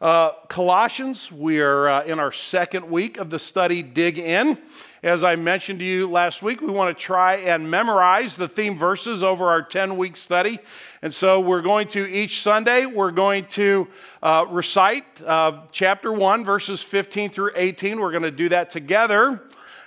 Uh, 0.00 0.30
Colossians, 0.46 1.32
we 1.32 1.58
are 1.58 1.88
uh, 1.88 2.04
in 2.04 2.20
our 2.20 2.30
second 2.30 2.88
week 2.88 3.18
of 3.18 3.30
the 3.30 3.38
study 3.38 3.82
Dig 3.82 4.20
In. 4.20 4.56
As 5.02 5.24
I 5.24 5.34
mentioned 5.34 5.80
to 5.80 5.84
you 5.84 6.06
last 6.06 6.40
week, 6.40 6.60
we 6.60 6.68
want 6.68 6.96
to 6.96 7.02
try 7.02 7.38
and 7.38 7.68
memorize 7.68 8.36
the 8.36 8.46
theme 8.46 8.78
verses 8.78 9.24
over 9.24 9.48
our 9.48 9.60
10 9.60 9.96
week 9.96 10.16
study. 10.16 10.60
And 11.02 11.12
so 11.12 11.40
we're 11.40 11.62
going 11.62 11.88
to, 11.88 12.06
each 12.06 12.42
Sunday, 12.42 12.86
we're 12.86 13.10
going 13.10 13.46
to 13.46 13.88
uh, 14.22 14.46
recite 14.48 15.04
uh, 15.26 15.62
chapter 15.72 16.12
1, 16.12 16.44
verses 16.44 16.80
15 16.80 17.30
through 17.30 17.50
18. 17.56 17.98
We're 17.98 18.12
going 18.12 18.22
to 18.22 18.30
do 18.30 18.48
that 18.50 18.70
together. 18.70 19.42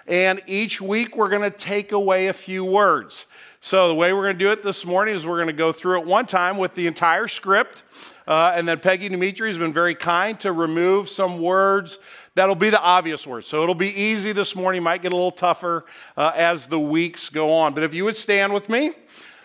And 0.07 0.41
each 0.46 0.82
week, 0.82 1.16
we're 1.16 1.30
going 1.30 1.50
to 1.50 1.57
take 1.57 1.93
away 1.93 2.28
a 2.28 2.34
few 2.34 2.66
words. 2.66 3.28
So, 3.62 3.88
the 3.88 3.93
way 3.96 4.12
we're 4.12 4.23
going 4.23 4.39
to 4.39 4.43
do 4.43 4.52
it 4.52 4.64
this 4.64 4.86
morning 4.86 5.16
is 5.16 5.25
we're 5.25 5.38
going 5.38 5.46
to 5.46 5.54
go 5.54 5.71
through 5.71 6.02
it 6.02 6.07
one 6.07 6.25
time 6.25 6.57
with 6.57 6.73
the 6.73 6.88
entire 6.88 7.28
script. 7.28 7.84
Uh, 8.32 8.54
and 8.55 8.66
then 8.66 8.79
Peggy 8.79 9.09
Dimitri 9.09 9.50
has 9.50 9.57
been 9.57 9.73
very 9.73 9.93
kind 9.93 10.39
to 10.39 10.54
remove 10.54 11.09
some 11.09 11.41
words 11.41 11.97
that'll 12.33 12.55
be 12.55 12.69
the 12.69 12.79
obvious 12.79 13.28
words. 13.28 13.46
So, 13.46 13.61
it'll 13.61 13.75
be 13.75 13.89
easy 13.89 14.32
this 14.32 14.55
morning, 14.55 14.82
might 14.83 15.01
get 15.01 15.11
a 15.11 15.15
little 15.15 15.32
tougher 15.32 15.83
uh, 16.15 16.32
as 16.33 16.65
the 16.65 16.79
weeks 16.79 17.28
go 17.28 17.52
on. 17.52 17.74
But 17.74 17.83
if 17.83 17.93
you 17.93 18.05
would 18.05 18.15
stand 18.15 18.54
with 18.54 18.69
me, 18.69 18.91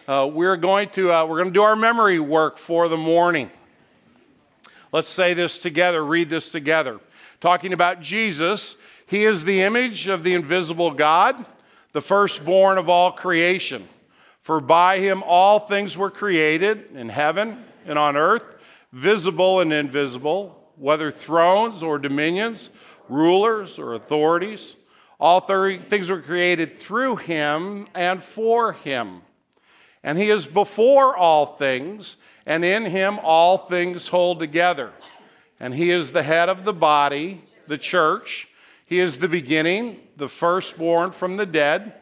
uh, 0.07 0.31
we're 0.33 0.57
going 0.57 0.89
to 0.91 1.11
uh, 1.11 1.27
we're 1.27 1.39
going 1.39 1.49
to 1.49 1.53
do 1.53 1.63
our 1.63 1.75
memory 1.75 2.21
work 2.21 2.59
for 2.59 2.87
the 2.87 2.97
morning. 2.97 3.51
Let's 4.93 5.09
say 5.09 5.35
this 5.35 5.59
together, 5.59 6.05
read 6.05 6.31
this 6.31 6.53
together. 6.53 7.01
Talking 7.41 7.73
about 7.73 8.01
Jesus, 8.01 8.77
he 9.09 9.25
is 9.25 9.45
the 9.45 9.63
image 9.63 10.07
of 10.07 10.23
the 10.23 10.35
invisible 10.35 10.93
God, 10.93 11.45
the 11.91 12.01
firstborn 12.01 12.79
of 12.79 12.89
all 12.89 13.11
creation. 13.11 13.89
For 14.43 14.61
by 14.61 15.01
him 15.01 15.25
all 15.25 15.59
things 15.59 15.97
were 15.97 16.09
created 16.09 16.95
in 16.95 17.09
heaven 17.09 17.65
and 17.85 17.99
on 17.99 18.17
earth, 18.17 18.45
visible 18.93 19.61
and 19.61 19.73
invisible, 19.73 20.73
whether 20.77 21.11
thrones 21.11 21.83
or 21.83 21.99
dominions, 21.99 22.71
rulers 23.09 23.79
or 23.79 23.95
authorities. 23.95 24.77
All 25.19 25.41
things 25.41 26.11
were 26.11 26.21
created 26.21 26.79
through 26.79 27.17
him 27.17 27.87
and 27.95 28.23
for 28.23 28.75
him. 28.75 29.23
And 30.03 30.19
he 30.19 30.31
is 30.31 30.47
before 30.47 31.17
all 31.17 31.57
things, 31.57 32.17
and 32.45 32.65
in 32.65 32.85
him 32.85 33.19
all 33.23 33.59
things 33.59 34.07
hold 34.07 34.39
together. 34.39 34.93
And 35.59 35.75
he 35.75 35.91
is 35.91 36.13
the 36.13 36.23
head 36.23 36.49
of 36.49 36.65
the 36.65 36.73
body, 36.73 37.43
the 37.67 37.79
church. 37.79 38.47
He 38.85 39.01
is 39.01 39.19
the 39.19 39.29
beginning, 39.29 40.01
the 40.17 40.29
firstborn 40.29 41.11
from 41.11 41.37
the 41.37 41.47
dead 41.47 41.95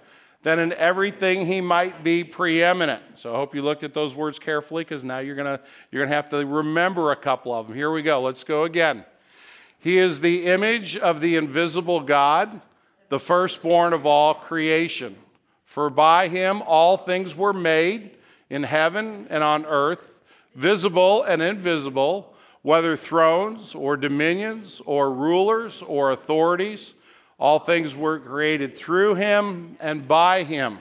that 0.44 0.58
in 0.58 0.74
everything 0.74 1.46
he 1.46 1.60
might 1.60 2.04
be 2.04 2.22
preeminent. 2.22 3.02
So 3.16 3.34
I 3.34 3.36
hope 3.36 3.54
you 3.54 3.62
looked 3.62 3.82
at 3.82 3.94
those 3.94 4.14
words 4.14 4.38
carefully 4.38 4.84
because 4.84 5.02
now 5.02 5.18
you're 5.18 5.34
going 5.34 5.58
you're 5.90 6.00
going 6.02 6.10
to 6.10 6.14
have 6.14 6.28
to 6.30 6.46
remember 6.46 7.10
a 7.10 7.16
couple 7.16 7.52
of 7.52 7.66
them. 7.66 7.76
Here 7.76 7.90
we 7.90 8.02
go. 8.02 8.22
Let's 8.22 8.44
go 8.44 8.64
again. 8.64 9.04
He 9.80 9.98
is 9.98 10.20
the 10.20 10.46
image 10.46 10.96
of 10.96 11.20
the 11.20 11.36
invisible 11.36 12.00
God, 12.00 12.60
the 13.08 13.18
firstborn 13.18 13.92
of 13.94 14.06
all 14.06 14.34
creation. 14.34 15.16
For 15.64 15.90
by 15.90 16.28
him 16.28 16.62
all 16.62 16.98
things 16.98 17.34
were 17.34 17.52
made 17.52 18.10
in 18.50 18.62
heaven 18.62 19.26
and 19.30 19.42
on 19.42 19.64
earth, 19.64 20.18
visible 20.54 21.22
and 21.22 21.42
invisible, 21.42 22.34
whether 22.60 22.96
thrones 22.96 23.74
or 23.74 23.96
dominions 23.96 24.82
or 24.84 25.10
rulers 25.10 25.82
or 25.86 26.12
authorities. 26.12 26.92
All 27.38 27.58
things 27.58 27.96
were 27.96 28.18
created 28.20 28.76
through 28.76 29.16
him 29.16 29.76
and 29.80 30.06
by 30.06 30.44
him. 30.44 30.78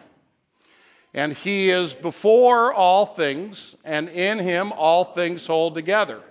And 1.14 1.34
he 1.34 1.70
is 1.70 1.94
before 1.94 2.74
all 2.74 3.06
things, 3.06 3.76
and 3.84 4.10
in 4.10 4.40
him 4.40 4.72
all 4.72 5.06
things 5.06 5.46
hold 5.46 5.76
together. 5.76 6.22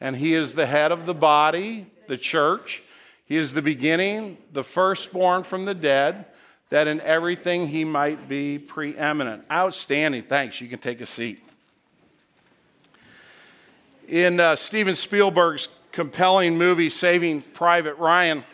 And 0.00 0.16
he 0.16 0.34
is 0.34 0.54
the 0.54 0.66
head 0.66 0.92
of 0.92 1.06
the 1.06 1.14
body, 1.14 1.86
the 2.06 2.16
church. 2.16 2.82
He 3.26 3.36
is 3.36 3.52
the 3.52 3.62
beginning, 3.62 4.38
the 4.52 4.64
firstborn 4.64 5.42
from 5.42 5.64
the 5.64 5.74
dead, 5.74 6.26
that 6.70 6.86
in 6.88 7.00
everything 7.02 7.68
he 7.68 7.84
might 7.84 8.28
be 8.28 8.58
preeminent. 8.58 9.44
Outstanding. 9.50 10.22
Thanks. 10.22 10.60
You 10.60 10.68
can 10.68 10.78
take 10.78 11.00
a 11.00 11.06
seat. 11.06 11.42
In 14.08 14.40
uh, 14.40 14.56
Steven 14.56 14.94
Spielberg's 14.94 15.68
compelling 15.92 16.58
movie, 16.58 16.90
Saving 16.90 17.42
Private 17.42 17.96
Ryan, 17.96 18.44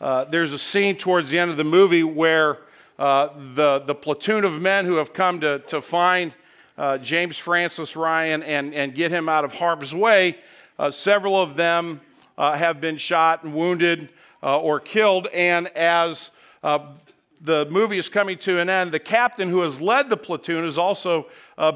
uh, 0.00 0.24
there's 0.24 0.52
a 0.52 0.58
scene 0.58 0.96
towards 0.96 1.30
the 1.30 1.38
end 1.38 1.50
of 1.50 1.56
the 1.56 1.64
movie 1.64 2.04
where 2.04 2.58
uh, 2.98 3.28
the, 3.54 3.80
the 3.80 3.94
platoon 3.94 4.44
of 4.44 4.60
men 4.60 4.84
who 4.84 4.94
have 4.94 5.12
come 5.12 5.40
to, 5.40 5.58
to 5.60 5.82
find 5.82 6.32
uh, 6.76 6.98
James 6.98 7.36
Francis 7.36 7.96
Ryan 7.96 8.42
and, 8.44 8.72
and 8.74 8.94
get 8.94 9.10
him 9.10 9.28
out 9.28 9.44
of 9.44 9.52
harm's 9.52 9.94
way, 9.94 10.38
uh, 10.78 10.90
several 10.90 11.40
of 11.40 11.56
them 11.56 12.00
uh, 12.36 12.56
have 12.56 12.80
been 12.80 12.96
shot 12.96 13.42
and 13.42 13.52
wounded 13.52 14.10
or 14.40 14.78
killed. 14.78 15.26
And 15.34 15.66
as 15.76 16.30
the 16.62 17.66
movie 17.66 17.98
is 17.98 18.08
coming 18.08 18.38
to 18.38 18.60
an 18.60 18.70
end, 18.70 18.92
the 18.92 19.00
captain 19.00 19.48
who 19.48 19.62
has 19.62 19.80
led 19.80 20.08
the 20.08 20.16
platoon 20.16 20.62
has 20.62 20.78
also 20.78 21.26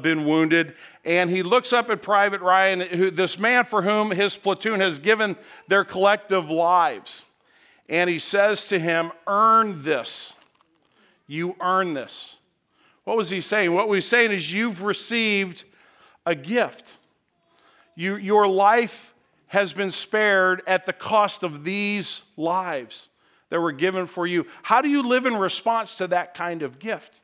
been 0.01 0.25
wounded. 0.25 0.73
And 1.03 1.29
he 1.29 1.43
looks 1.43 1.73
up 1.73 1.89
at 1.89 2.01
Private 2.01 2.39
Ryan, 2.39 2.79
who, 2.79 3.11
this 3.11 3.37
man 3.37 3.65
for 3.65 3.81
whom 3.81 4.11
his 4.11 4.37
platoon 4.37 4.79
has 4.79 4.97
given 4.97 5.35
their 5.67 5.83
collective 5.83 6.49
lives 6.49 7.25
and 7.93 8.09
he 8.09 8.17
says 8.17 8.65
to 8.65 8.79
him, 8.79 9.11
Earn 9.27 9.83
this. 9.83 10.33
You 11.27 11.55
earn 11.61 11.93
this. 11.93 12.37
What 13.03 13.17
was 13.17 13.29
he 13.29 13.39
saying? 13.39 13.71
What 13.71 13.87
he's 13.93 14.07
saying 14.07 14.31
is, 14.31 14.51
You've 14.51 14.81
received 14.81 15.63
a 16.25 16.33
gift. 16.33 16.93
You, 17.95 18.15
your 18.15 18.47
life 18.47 19.13
has 19.45 19.73
been 19.73 19.91
spared 19.91 20.63
at 20.65 20.87
the 20.87 20.93
cost 20.93 21.43
of 21.43 21.63
these 21.63 22.23
lives 22.35 23.09
that 23.49 23.61
were 23.61 23.71
given 23.71 24.07
for 24.07 24.25
you. 24.25 24.47
How 24.63 24.81
do 24.81 24.89
you 24.89 25.03
live 25.03 25.27
in 25.27 25.37
response 25.37 25.97
to 25.97 26.07
that 26.07 26.33
kind 26.33 26.63
of 26.63 26.79
gift? 26.79 27.21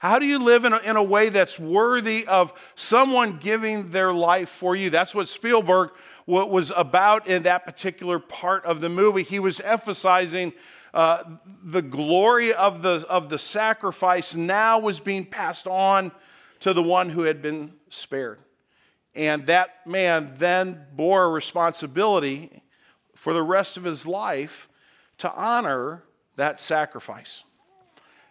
How 0.00 0.18
do 0.18 0.26
you 0.26 0.40
live 0.40 0.64
in 0.64 0.72
a, 0.72 0.78
in 0.78 0.96
a 0.96 1.02
way 1.04 1.28
that's 1.28 1.56
worthy 1.56 2.26
of 2.26 2.52
someone 2.74 3.38
giving 3.38 3.90
their 3.90 4.12
life 4.12 4.48
for 4.48 4.74
you? 4.74 4.90
That's 4.90 5.14
what 5.14 5.28
Spielberg 5.28 5.90
what 6.30 6.48
was 6.48 6.70
about 6.76 7.26
in 7.26 7.42
that 7.42 7.64
particular 7.64 8.20
part 8.20 8.64
of 8.64 8.80
the 8.80 8.88
movie. 8.88 9.24
He 9.24 9.40
was 9.40 9.60
emphasizing 9.60 10.52
uh, 10.94 11.24
the 11.64 11.82
glory 11.82 12.54
of 12.54 12.82
the, 12.82 13.04
of 13.08 13.28
the 13.28 13.38
sacrifice 13.38 14.36
now 14.36 14.78
was 14.78 15.00
being 15.00 15.24
passed 15.24 15.66
on 15.66 16.12
to 16.60 16.72
the 16.72 16.82
one 16.82 17.10
who 17.10 17.22
had 17.22 17.42
been 17.42 17.74
spared. 17.88 18.38
And 19.14 19.44
that 19.46 19.84
man 19.86 20.34
then 20.38 20.86
bore 20.94 21.24
a 21.24 21.28
responsibility 21.28 22.62
for 23.16 23.32
the 23.32 23.42
rest 23.42 23.76
of 23.76 23.82
his 23.82 24.06
life 24.06 24.68
to 25.18 25.32
honor 25.32 26.04
that 26.36 26.60
sacrifice. 26.60 27.42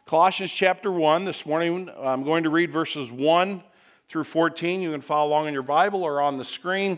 Colossians 0.06 0.52
chapter 0.52 0.90
1, 0.90 1.26
this 1.26 1.46
morning 1.46 1.90
I'm 2.00 2.24
going 2.24 2.44
to 2.44 2.50
read 2.50 2.72
verses 2.72 3.12
1 3.12 3.62
through 4.08 4.24
14. 4.24 4.82
You 4.82 4.92
can 4.92 5.02
follow 5.02 5.30
along 5.30 5.48
in 5.48 5.54
your 5.54 5.64
Bible 5.64 6.04
or 6.04 6.22
on 6.22 6.38
the 6.38 6.46
screen. 6.46 6.98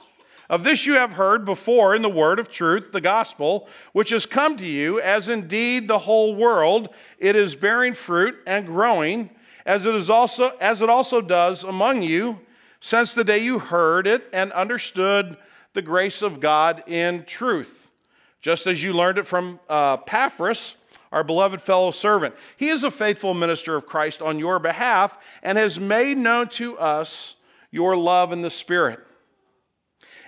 Of 0.51 0.65
this 0.65 0.85
you 0.85 0.95
have 0.95 1.13
heard 1.13 1.45
before 1.45 1.95
in 1.95 2.01
the 2.01 2.09
word 2.09 2.37
of 2.37 2.51
truth, 2.51 2.91
the 2.91 2.99
gospel, 2.99 3.69
which 3.93 4.09
has 4.09 4.25
come 4.25 4.57
to 4.57 4.67
you, 4.67 4.99
as 4.99 5.29
indeed 5.29 5.87
the 5.87 5.99
whole 5.99 6.35
world 6.35 6.89
it 7.19 7.37
is 7.37 7.55
bearing 7.55 7.93
fruit 7.93 8.35
and 8.45 8.65
growing, 8.65 9.29
as 9.65 9.85
it 9.85 9.95
is 9.95 10.09
also 10.09 10.49
as 10.59 10.81
it 10.81 10.89
also 10.89 11.21
does 11.21 11.63
among 11.63 12.01
you, 12.01 12.37
since 12.81 13.13
the 13.13 13.23
day 13.23 13.37
you 13.37 13.59
heard 13.59 14.05
it 14.05 14.27
and 14.33 14.51
understood 14.51 15.37
the 15.71 15.81
grace 15.81 16.21
of 16.21 16.41
God 16.41 16.83
in 16.85 17.23
truth, 17.23 17.89
just 18.41 18.67
as 18.67 18.83
you 18.83 18.91
learned 18.91 19.19
it 19.19 19.27
from 19.27 19.57
uh, 19.69 19.95
Epaphras, 20.01 20.75
our 21.13 21.23
beloved 21.23 21.61
fellow 21.61 21.91
servant. 21.91 22.35
He 22.57 22.67
is 22.67 22.83
a 22.83 22.91
faithful 22.91 23.33
minister 23.33 23.77
of 23.77 23.85
Christ 23.85 24.21
on 24.21 24.37
your 24.37 24.59
behalf 24.59 25.17
and 25.43 25.57
has 25.57 25.79
made 25.79 26.17
known 26.17 26.49
to 26.49 26.77
us 26.77 27.35
your 27.71 27.95
love 27.95 28.33
in 28.33 28.41
the 28.41 28.49
Spirit. 28.49 28.99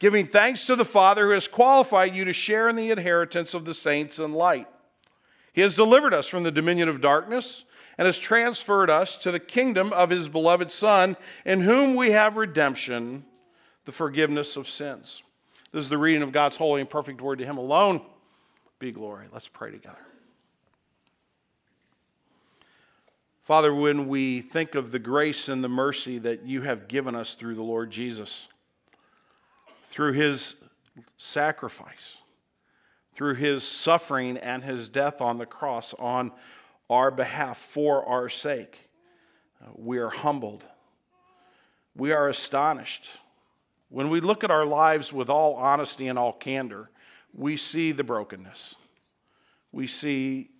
giving 0.00 0.26
thanks 0.26 0.66
to 0.66 0.74
the 0.74 0.84
Father 0.84 1.26
who 1.26 1.30
has 1.32 1.46
qualified 1.46 2.16
you 2.16 2.24
to 2.24 2.32
share 2.32 2.68
in 2.68 2.74
the 2.74 2.90
inheritance 2.90 3.54
of 3.54 3.64
the 3.64 3.74
saints 3.74 4.18
in 4.18 4.32
light. 4.32 4.66
He 5.52 5.60
has 5.60 5.74
delivered 5.74 6.14
us 6.14 6.26
from 6.26 6.42
the 6.42 6.50
dominion 6.50 6.88
of 6.88 7.00
darkness 7.00 7.64
and 7.98 8.06
has 8.06 8.18
transferred 8.18 8.88
us 8.88 9.14
to 9.16 9.30
the 9.30 9.38
kingdom 9.38 9.92
of 9.92 10.10
his 10.10 10.26
beloved 10.26 10.70
Son, 10.70 11.16
in 11.44 11.60
whom 11.60 11.94
we 11.94 12.12
have 12.12 12.36
redemption, 12.36 13.24
the 13.84 13.92
forgiveness 13.92 14.56
of 14.56 14.68
sins. 14.68 15.22
This 15.70 15.84
is 15.84 15.90
the 15.90 15.98
reading 15.98 16.22
of 16.22 16.32
God's 16.32 16.56
holy 16.56 16.80
and 16.80 16.88
perfect 16.88 17.20
word 17.20 17.38
to 17.40 17.44
him 17.44 17.58
alone. 17.58 18.00
Be 18.78 18.90
glory. 18.90 19.26
Let's 19.32 19.48
pray 19.48 19.70
together. 19.70 19.98
Father, 23.42 23.74
when 23.74 24.08
we 24.08 24.40
think 24.40 24.76
of 24.76 24.90
the 24.90 24.98
grace 24.98 25.48
and 25.48 25.62
the 25.62 25.68
mercy 25.68 26.18
that 26.18 26.46
you 26.46 26.62
have 26.62 26.88
given 26.88 27.14
us 27.14 27.34
through 27.34 27.56
the 27.56 27.62
Lord 27.62 27.90
Jesus, 27.90 28.48
through 29.90 30.12
his 30.12 30.54
sacrifice, 31.16 32.16
through 33.14 33.34
his 33.34 33.66
suffering 33.66 34.38
and 34.38 34.62
his 34.62 34.88
death 34.88 35.20
on 35.20 35.36
the 35.36 35.46
cross 35.46 35.94
on 35.98 36.30
our 36.88 37.10
behalf 37.10 37.58
for 37.58 38.04
our 38.06 38.28
sake, 38.28 38.88
uh, 39.60 39.70
we 39.74 39.98
are 39.98 40.08
humbled. 40.08 40.64
We 41.96 42.12
are 42.12 42.28
astonished. 42.28 43.10
When 43.88 44.08
we 44.10 44.20
look 44.20 44.44
at 44.44 44.52
our 44.52 44.64
lives 44.64 45.12
with 45.12 45.28
all 45.28 45.56
honesty 45.56 46.06
and 46.06 46.18
all 46.18 46.32
candor, 46.32 46.88
we 47.34 47.56
see 47.56 47.90
the 47.90 48.04
brokenness. 48.04 48.76
We 49.72 49.88
see 49.88 50.50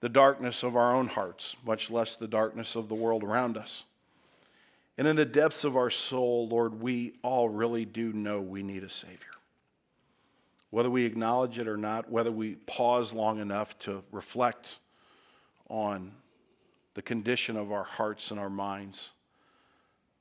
the 0.00 0.08
darkness 0.08 0.64
of 0.64 0.76
our 0.76 0.94
own 0.94 1.06
hearts, 1.06 1.56
much 1.64 1.90
less 1.90 2.16
the 2.16 2.28
darkness 2.28 2.74
of 2.74 2.88
the 2.88 2.94
world 2.94 3.22
around 3.22 3.56
us. 3.56 3.84
And 4.98 5.06
in 5.06 5.14
the 5.14 5.24
depths 5.24 5.62
of 5.62 5.76
our 5.76 5.90
soul, 5.90 6.48
Lord, 6.48 6.82
we 6.82 7.14
all 7.22 7.48
really 7.48 7.84
do 7.84 8.12
know 8.12 8.40
we 8.40 8.64
need 8.64 8.82
a 8.82 8.90
Savior. 8.90 9.16
Whether 10.70 10.90
we 10.90 11.04
acknowledge 11.04 11.60
it 11.60 11.68
or 11.68 11.76
not, 11.76 12.10
whether 12.10 12.32
we 12.32 12.56
pause 12.66 13.12
long 13.12 13.38
enough 13.38 13.78
to 13.80 14.02
reflect 14.10 14.80
on 15.70 16.10
the 16.94 17.02
condition 17.02 17.56
of 17.56 17.70
our 17.70 17.84
hearts 17.84 18.32
and 18.32 18.40
our 18.40 18.50
minds. 18.50 19.12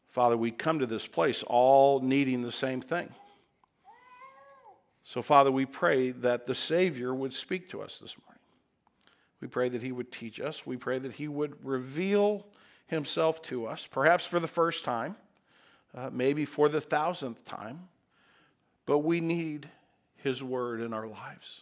Father, 0.10 0.38
we 0.38 0.52
come 0.52 0.78
to 0.78 0.86
this 0.86 1.08
place 1.08 1.44
all 1.48 2.00
needing 2.00 2.44
the 2.44 2.52
same 2.52 2.80
thing. 2.80 3.10
So, 5.04 5.24
Father, 5.24 5.52
we 5.52 5.66
pray 5.66 6.12
that 6.12 6.46
the 6.46 6.54
Savior 6.54 7.16
would 7.16 7.34
speak 7.34 7.68
to 7.70 7.82
us 7.82 7.98
this 7.98 8.16
morning. 8.26 8.42
We 9.42 9.48
pray 9.48 9.70
that 9.70 9.82
he 9.82 9.92
would 9.92 10.12
teach 10.12 10.40
us. 10.40 10.68
We 10.68 10.78
pray 10.78 11.00
that 11.00 11.14
he 11.14 11.28
would 11.28 11.56
reveal 11.66 12.46
himself 12.88 13.42
to 13.44 13.68
us, 13.68 13.88
perhaps 13.90 14.26
for 14.26 14.40
the 14.40 14.48
first 14.48 14.84
time, 14.84 15.16
uh, 15.96 16.10
maybe 16.12 16.46
for 16.46 16.70
the 16.70 16.82
thousandth 16.82 17.44
time. 17.46 17.88
But 18.86 19.00
we 19.00 19.20
need 19.20 19.70
his 20.18 20.42
word 20.42 20.82
in 20.82 20.94
our 20.94 21.08
lives. 21.08 21.62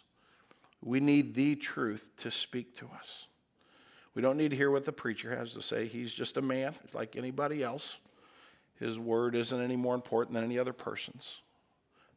We 0.82 1.00
need 1.00 1.34
the 1.34 1.56
truth 1.56 2.10
to 2.18 2.30
speak 2.30 2.76
to 2.78 2.88
us. 2.98 3.26
We 4.14 4.22
don't 4.22 4.36
need 4.36 4.50
to 4.50 4.56
hear 4.56 4.70
what 4.70 4.84
the 4.84 4.92
preacher 4.92 5.36
has 5.36 5.52
to 5.54 5.62
say. 5.62 5.86
He's 5.86 6.12
just 6.12 6.36
a 6.36 6.42
man, 6.42 6.74
like 6.94 7.16
anybody 7.16 7.62
else. 7.62 7.98
His 8.78 8.98
word 8.98 9.34
isn't 9.34 9.60
any 9.60 9.76
more 9.76 9.94
important 9.94 10.34
than 10.34 10.44
any 10.44 10.58
other 10.58 10.72
person's. 10.72 11.38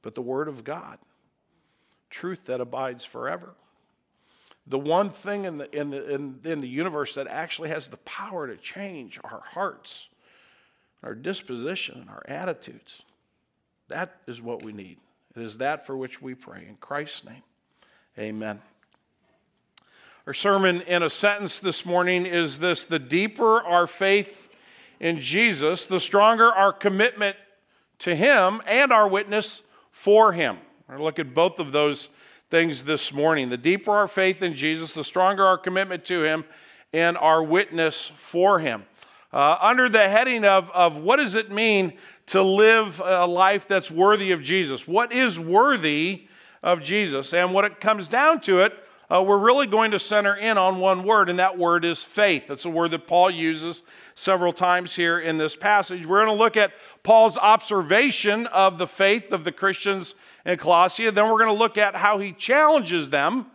But 0.02 0.16
the 0.16 0.22
word 0.22 0.48
of 0.48 0.64
God, 0.64 0.98
truth 2.10 2.46
that 2.46 2.62
abides 2.62 3.04
forever 3.04 3.54
the 4.70 4.80
one 4.80 5.10
thing 5.10 5.46
in 5.46 5.58
the, 5.58 5.76
in, 5.78 5.90
the, 5.90 6.14
in, 6.14 6.40
in, 6.44 6.62
the 6.62 6.68
universe 6.68 7.16
that 7.16 7.28
actually 7.28 7.70
has 7.70 7.88
the 7.88 7.98
power 7.98 8.48
to 8.48 8.56
change 8.56 9.20
our 9.24 9.42
hearts, 9.44 10.08
our 11.04 11.16
disposition, 11.16 12.08
our 12.10 12.24
attitudes. 12.28 13.02
That 13.88 14.16
is 14.28 14.42
what 14.42 14.64
we 14.64 14.72
need. 14.72 14.98
It 15.36 15.42
is 15.42 15.58
that 15.58 15.88
for 15.88 15.98
which 15.98 16.22
we 16.22 16.36
pray. 16.36 16.66
In 16.70 16.76
Christ's 16.76 17.26
name, 17.26 17.44
amen. 18.18 18.62
Our 20.28 20.34
sermon 20.34 20.82
in 20.82 21.02
a 21.02 21.10
sentence 21.10 21.60
this 21.60 21.84
morning 21.84 22.28
is 22.28 22.60
this 22.60 22.86
The 22.86 23.00
deeper 23.00 23.62
our 23.62 23.88
faith 23.88 24.50
in 25.00 25.20
Jesus, 25.20 25.88
the 25.88 26.00
stronger 26.00 26.52
our 26.52 26.72
commitment 26.72 27.36
to 28.00 28.16
Him 28.16 28.62
and 28.68 28.92
our 28.92 29.08
witness 29.08 29.64
for 29.92 30.32
Him. 30.32 30.60
To 30.92 31.02
look 31.02 31.18
at 31.18 31.34
both 31.34 31.58
of 31.58 31.72
those 31.72 32.10
things 32.50 32.84
this 32.84 33.14
morning. 33.14 33.50
The 33.50 33.58
deeper 33.58 33.92
our 33.92 34.08
faith 34.08 34.42
in 34.42 34.56
Jesus, 34.56 34.94
the 34.94 35.04
stronger 35.04 35.46
our 35.46 35.58
commitment 35.58 36.04
to 36.06 36.24
Him 36.24 36.44
and 36.94 37.18
our 37.18 37.44
witness 37.44 38.12
for 38.16 38.60
Him. 38.60 38.86
Uh, 39.32 39.58
under 39.62 39.88
the 39.88 40.10
heading 40.10 40.44
of, 40.44 40.72
of 40.72 40.98
what 40.98 41.18
does 41.18 41.36
it 41.36 41.52
mean 41.52 41.94
to 42.28 42.42
live 42.42 43.00
a 43.06 43.28
life 43.28 43.68
that's 43.68 43.92
worthy 43.92 44.32
of 44.32 44.42
Jesus? 44.42 44.88
What 44.88 45.12
is 45.12 45.40
worthy 45.40 46.28
of 46.64 46.82
Jesus? 46.82 47.34
And 47.34 47.54
what 47.54 47.66
it 47.66 47.80
comes 47.80 48.08
down 48.08 48.42
to 48.42 48.62
it, 48.62 48.74
uh, 49.12 49.24
we're 49.24 49.38
really 49.38 49.66
going 49.66 49.92
to 49.92 50.00
center 50.00 50.36
in 50.36 50.58
on 50.58 50.80
one 50.80 51.04
word, 51.04 51.30
and 51.30 51.40
that 51.40 51.58
word 51.58 51.84
is 51.84 52.04
faith. 52.04 52.44
That's 52.48 52.66
a 52.66 52.70
word 52.70 52.92
that 52.92 53.08
Paul 53.08 53.32
uses 53.32 53.82
several 54.14 54.54
times 54.54 54.96
here 54.96 55.20
in 55.20 55.38
this 55.38 55.56
passage. 55.56 56.06
We're 56.06 56.24
going 56.24 56.38
to 56.38 56.44
look 56.44 56.58
at 56.58 56.74
Paul's 57.02 57.38
observation 57.38 58.46
of 58.48 58.78
the 58.78 58.88
faith 58.88 59.32
of 59.32 59.44
the 59.44 59.52
Christians 59.52 60.14
in 60.46 60.58
Colossia. 60.58 61.12
Then 61.12 61.26
we're 61.26 61.40
going 61.40 61.48
to 61.48 61.54
look 61.54 61.78
at 61.78 61.96
how 61.96 62.20
he 62.20 62.34
challenges 62.34 63.10
them 63.10 63.48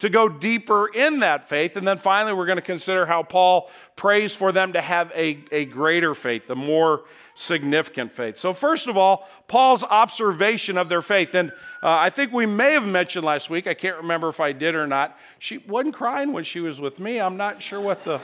to 0.00 0.08
go 0.08 0.28
deeper 0.28 0.88
in 0.88 1.20
that 1.20 1.48
faith. 1.48 1.76
And 1.76 1.86
then 1.86 1.98
finally, 1.98 2.32
we're 2.32 2.46
going 2.46 2.56
to 2.56 2.62
consider 2.62 3.06
how 3.06 3.22
Paul 3.22 3.70
prays 3.96 4.32
for 4.32 4.50
them 4.50 4.72
to 4.72 4.80
have 4.80 5.12
a, 5.14 5.44
a 5.52 5.66
greater 5.66 6.14
faith, 6.14 6.46
the 6.46 6.56
more 6.56 7.04
significant 7.34 8.12
faith. 8.12 8.36
So, 8.36 8.52
first 8.52 8.86
of 8.86 8.96
all, 8.96 9.28
Paul's 9.46 9.82
observation 9.84 10.76
of 10.76 10.88
their 10.88 11.02
faith. 11.02 11.34
And 11.34 11.50
uh, 11.50 11.54
I 11.82 12.10
think 12.10 12.32
we 12.32 12.46
may 12.46 12.72
have 12.72 12.86
mentioned 12.86 13.24
last 13.24 13.50
week, 13.50 13.66
I 13.66 13.74
can't 13.74 13.98
remember 13.98 14.28
if 14.28 14.40
I 14.40 14.52
did 14.52 14.74
or 14.74 14.86
not, 14.86 15.18
she 15.38 15.58
wasn't 15.58 15.94
crying 15.94 16.32
when 16.32 16.44
she 16.44 16.60
was 16.60 16.80
with 16.80 16.98
me. 16.98 17.20
I'm 17.20 17.36
not 17.36 17.62
sure 17.62 17.80
what 17.80 18.04
the. 18.04 18.20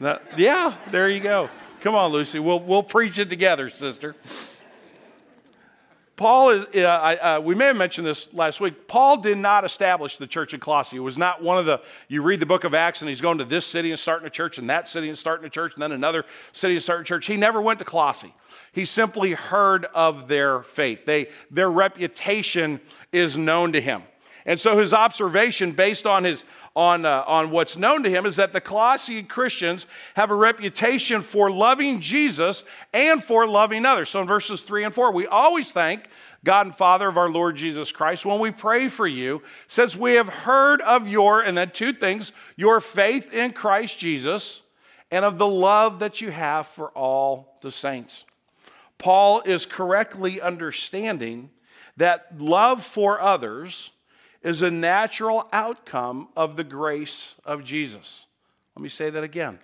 the 0.00 0.20
yeah, 0.36 0.76
there 0.90 1.08
you 1.08 1.20
go. 1.20 1.48
Come 1.80 1.94
on, 1.94 2.12
Lucy. 2.12 2.38
We'll, 2.38 2.60
we'll 2.60 2.82
preach 2.82 3.18
it 3.18 3.30
together, 3.30 3.70
sister. 3.70 4.14
Paul 6.20 6.50
is, 6.50 6.66
uh, 6.74 6.80
uh, 6.80 7.40
we 7.42 7.54
may 7.54 7.64
have 7.64 7.76
mentioned 7.76 8.06
this 8.06 8.28
last 8.34 8.60
week. 8.60 8.86
Paul 8.86 9.16
did 9.16 9.38
not 9.38 9.64
establish 9.64 10.18
the 10.18 10.26
church 10.26 10.52
in 10.52 10.60
Colossae. 10.60 10.98
It 10.98 11.00
was 11.00 11.16
not 11.16 11.42
one 11.42 11.56
of 11.56 11.64
the, 11.64 11.80
you 12.08 12.20
read 12.20 12.40
the 12.40 12.46
book 12.46 12.64
of 12.64 12.74
Acts 12.74 13.00
and 13.00 13.08
he's 13.08 13.22
going 13.22 13.38
to 13.38 13.44
this 13.46 13.64
city 13.64 13.90
and 13.90 13.98
starting 13.98 14.26
a 14.26 14.30
church 14.30 14.58
and 14.58 14.68
that 14.68 14.86
city 14.86 15.08
and 15.08 15.16
starting 15.16 15.46
a 15.46 15.48
church 15.48 15.72
and 15.72 15.82
then 15.82 15.92
another 15.92 16.26
city 16.52 16.74
and 16.74 16.82
starting 16.82 17.04
a 17.04 17.06
church. 17.06 17.24
He 17.24 17.38
never 17.38 17.62
went 17.62 17.78
to 17.78 17.86
Colossae. 17.86 18.34
He 18.72 18.84
simply 18.84 19.32
heard 19.32 19.86
of 19.94 20.28
their 20.28 20.62
faith. 20.62 21.06
They, 21.06 21.28
their 21.50 21.70
reputation 21.70 22.82
is 23.12 23.38
known 23.38 23.72
to 23.72 23.80
him. 23.80 24.02
And 24.50 24.58
so 24.58 24.76
his 24.76 24.92
observation, 24.92 25.70
based 25.70 26.08
on, 26.08 26.24
his, 26.24 26.42
on, 26.74 27.04
uh, 27.06 27.22
on 27.24 27.52
what's 27.52 27.76
known 27.76 28.02
to 28.02 28.10
him, 28.10 28.26
is 28.26 28.34
that 28.34 28.52
the 28.52 28.60
Colossian 28.60 29.26
Christians 29.26 29.86
have 30.16 30.32
a 30.32 30.34
reputation 30.34 31.22
for 31.22 31.52
loving 31.52 32.00
Jesus 32.00 32.64
and 32.92 33.22
for 33.22 33.46
loving 33.46 33.86
others. 33.86 34.08
So 34.08 34.20
in 34.20 34.26
verses 34.26 34.62
3 34.62 34.86
and 34.86 34.92
4, 34.92 35.12
we 35.12 35.28
always 35.28 35.70
thank 35.70 36.08
God 36.42 36.66
and 36.66 36.74
Father 36.74 37.06
of 37.06 37.16
our 37.16 37.30
Lord 37.30 37.54
Jesus 37.54 37.92
Christ 37.92 38.26
when 38.26 38.40
we 38.40 38.50
pray 38.50 38.88
for 38.88 39.06
you, 39.06 39.40
since 39.68 39.94
we 39.94 40.14
have 40.14 40.28
heard 40.28 40.80
of 40.80 41.06
your, 41.06 41.42
and 41.42 41.56
then 41.56 41.70
two 41.70 41.92
things, 41.92 42.32
your 42.56 42.80
faith 42.80 43.32
in 43.32 43.52
Christ 43.52 44.00
Jesus 44.00 44.62
and 45.12 45.24
of 45.24 45.38
the 45.38 45.46
love 45.46 46.00
that 46.00 46.20
you 46.20 46.32
have 46.32 46.66
for 46.66 46.88
all 46.88 47.56
the 47.60 47.70
saints. 47.70 48.24
Paul 48.98 49.42
is 49.42 49.64
correctly 49.64 50.40
understanding 50.40 51.50
that 51.98 52.36
love 52.40 52.84
for 52.84 53.20
others 53.20 53.92
is 54.42 54.62
a 54.62 54.70
natural 54.70 55.48
outcome 55.52 56.28
of 56.36 56.56
the 56.56 56.64
grace 56.64 57.34
of 57.44 57.64
Jesus. 57.64 58.26
Let 58.76 58.82
me 58.82 58.88
say 58.88 59.10
that 59.10 59.24
again. 59.24 59.58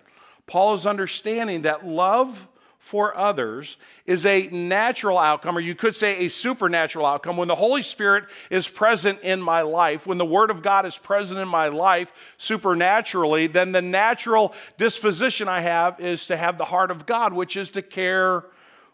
Paul 0.45 0.75
is 0.75 0.85
understanding 0.85 1.63
that 1.63 1.85
love 1.85 2.47
for 2.79 3.17
others 3.17 3.75
is 4.05 4.25
a 4.25 4.47
natural 4.47 5.17
outcome, 5.17 5.57
or 5.57 5.59
you 5.59 5.75
could 5.75 5.93
say 5.93 6.25
a 6.25 6.29
supernatural 6.29 7.05
outcome. 7.05 7.35
When 7.35 7.49
the 7.49 7.55
Holy 7.55 7.81
Spirit 7.81 8.25
is 8.49 8.65
present 8.65 9.19
in 9.21 9.41
my 9.41 9.61
life, 9.61 10.07
when 10.07 10.17
the 10.17 10.25
Word 10.25 10.51
of 10.51 10.61
God 10.61 10.85
is 10.85 10.97
present 10.97 11.37
in 11.37 11.49
my 11.49 11.67
life 11.67 12.13
supernaturally, 12.37 13.47
then 13.47 13.73
the 13.73 13.81
natural 13.81 14.53
disposition 14.77 15.49
I 15.49 15.59
have 15.59 15.99
is 15.99 16.27
to 16.27 16.37
have 16.37 16.57
the 16.57 16.65
heart 16.65 16.89
of 16.89 17.05
God, 17.05 17.33
which 17.33 17.57
is 17.57 17.67
to 17.69 17.81
care 17.81 18.45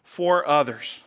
for 0.02 0.46
others. 0.46 0.98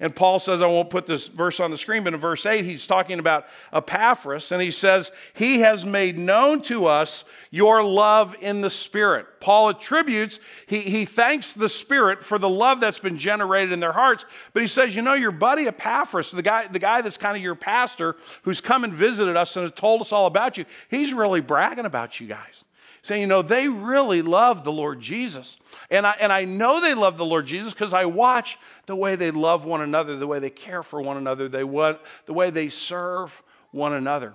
And 0.00 0.14
Paul 0.14 0.38
says, 0.38 0.60
I 0.60 0.66
won't 0.66 0.90
put 0.90 1.06
this 1.06 1.28
verse 1.28 1.60
on 1.60 1.70
the 1.70 1.78
screen, 1.78 2.02
but 2.04 2.14
in 2.14 2.20
verse 2.20 2.46
8, 2.46 2.64
he's 2.64 2.86
talking 2.86 3.18
about 3.18 3.46
Epaphras, 3.72 4.50
and 4.52 4.60
he 4.60 4.70
says, 4.70 5.12
He 5.34 5.60
has 5.60 5.84
made 5.84 6.18
known 6.18 6.62
to 6.62 6.86
us 6.86 7.24
your 7.50 7.82
love 7.82 8.34
in 8.40 8.60
the 8.60 8.70
Spirit. 8.70 9.26
Paul 9.40 9.68
attributes, 9.68 10.40
he, 10.66 10.80
he 10.80 11.04
thanks 11.04 11.52
the 11.52 11.68
Spirit 11.68 12.22
for 12.22 12.38
the 12.38 12.48
love 12.48 12.80
that's 12.80 12.98
been 12.98 13.16
generated 13.16 13.72
in 13.72 13.80
their 13.80 13.92
hearts, 13.92 14.24
but 14.52 14.62
he 14.62 14.68
says, 14.68 14.96
You 14.96 15.02
know, 15.02 15.14
your 15.14 15.32
buddy 15.32 15.66
Epaphras, 15.68 16.30
the 16.30 16.42
guy, 16.42 16.66
the 16.66 16.78
guy 16.78 17.00
that's 17.00 17.16
kind 17.16 17.36
of 17.36 17.42
your 17.42 17.54
pastor 17.54 18.16
who's 18.42 18.60
come 18.60 18.82
and 18.84 18.92
visited 18.92 19.36
us 19.36 19.56
and 19.56 19.62
has 19.62 19.72
told 19.72 20.00
us 20.00 20.10
all 20.10 20.26
about 20.26 20.58
you, 20.58 20.64
he's 20.90 21.14
really 21.14 21.40
bragging 21.40 21.86
about 21.86 22.20
you 22.20 22.26
guys 22.26 22.63
saying, 23.04 23.20
you 23.20 23.26
know, 23.26 23.42
they 23.42 23.68
really 23.68 24.22
love 24.22 24.64
the 24.64 24.72
Lord 24.72 24.98
Jesus. 24.98 25.58
And 25.90 26.06
I, 26.06 26.16
and 26.20 26.32
I 26.32 26.46
know 26.46 26.80
they 26.80 26.94
love 26.94 27.18
the 27.18 27.24
Lord 27.24 27.44
Jesus 27.44 27.74
because 27.74 27.92
I 27.92 28.06
watch 28.06 28.58
the 28.86 28.96
way 28.96 29.14
they 29.14 29.30
love 29.30 29.66
one 29.66 29.82
another, 29.82 30.16
the 30.16 30.26
way 30.26 30.38
they 30.38 30.48
care 30.48 30.82
for 30.82 31.02
one 31.02 31.18
another, 31.18 31.46
they 31.46 31.64
want, 31.64 31.98
the 32.24 32.32
way 32.32 32.48
they 32.48 32.70
serve 32.70 33.42
one 33.72 33.92
another. 33.92 34.32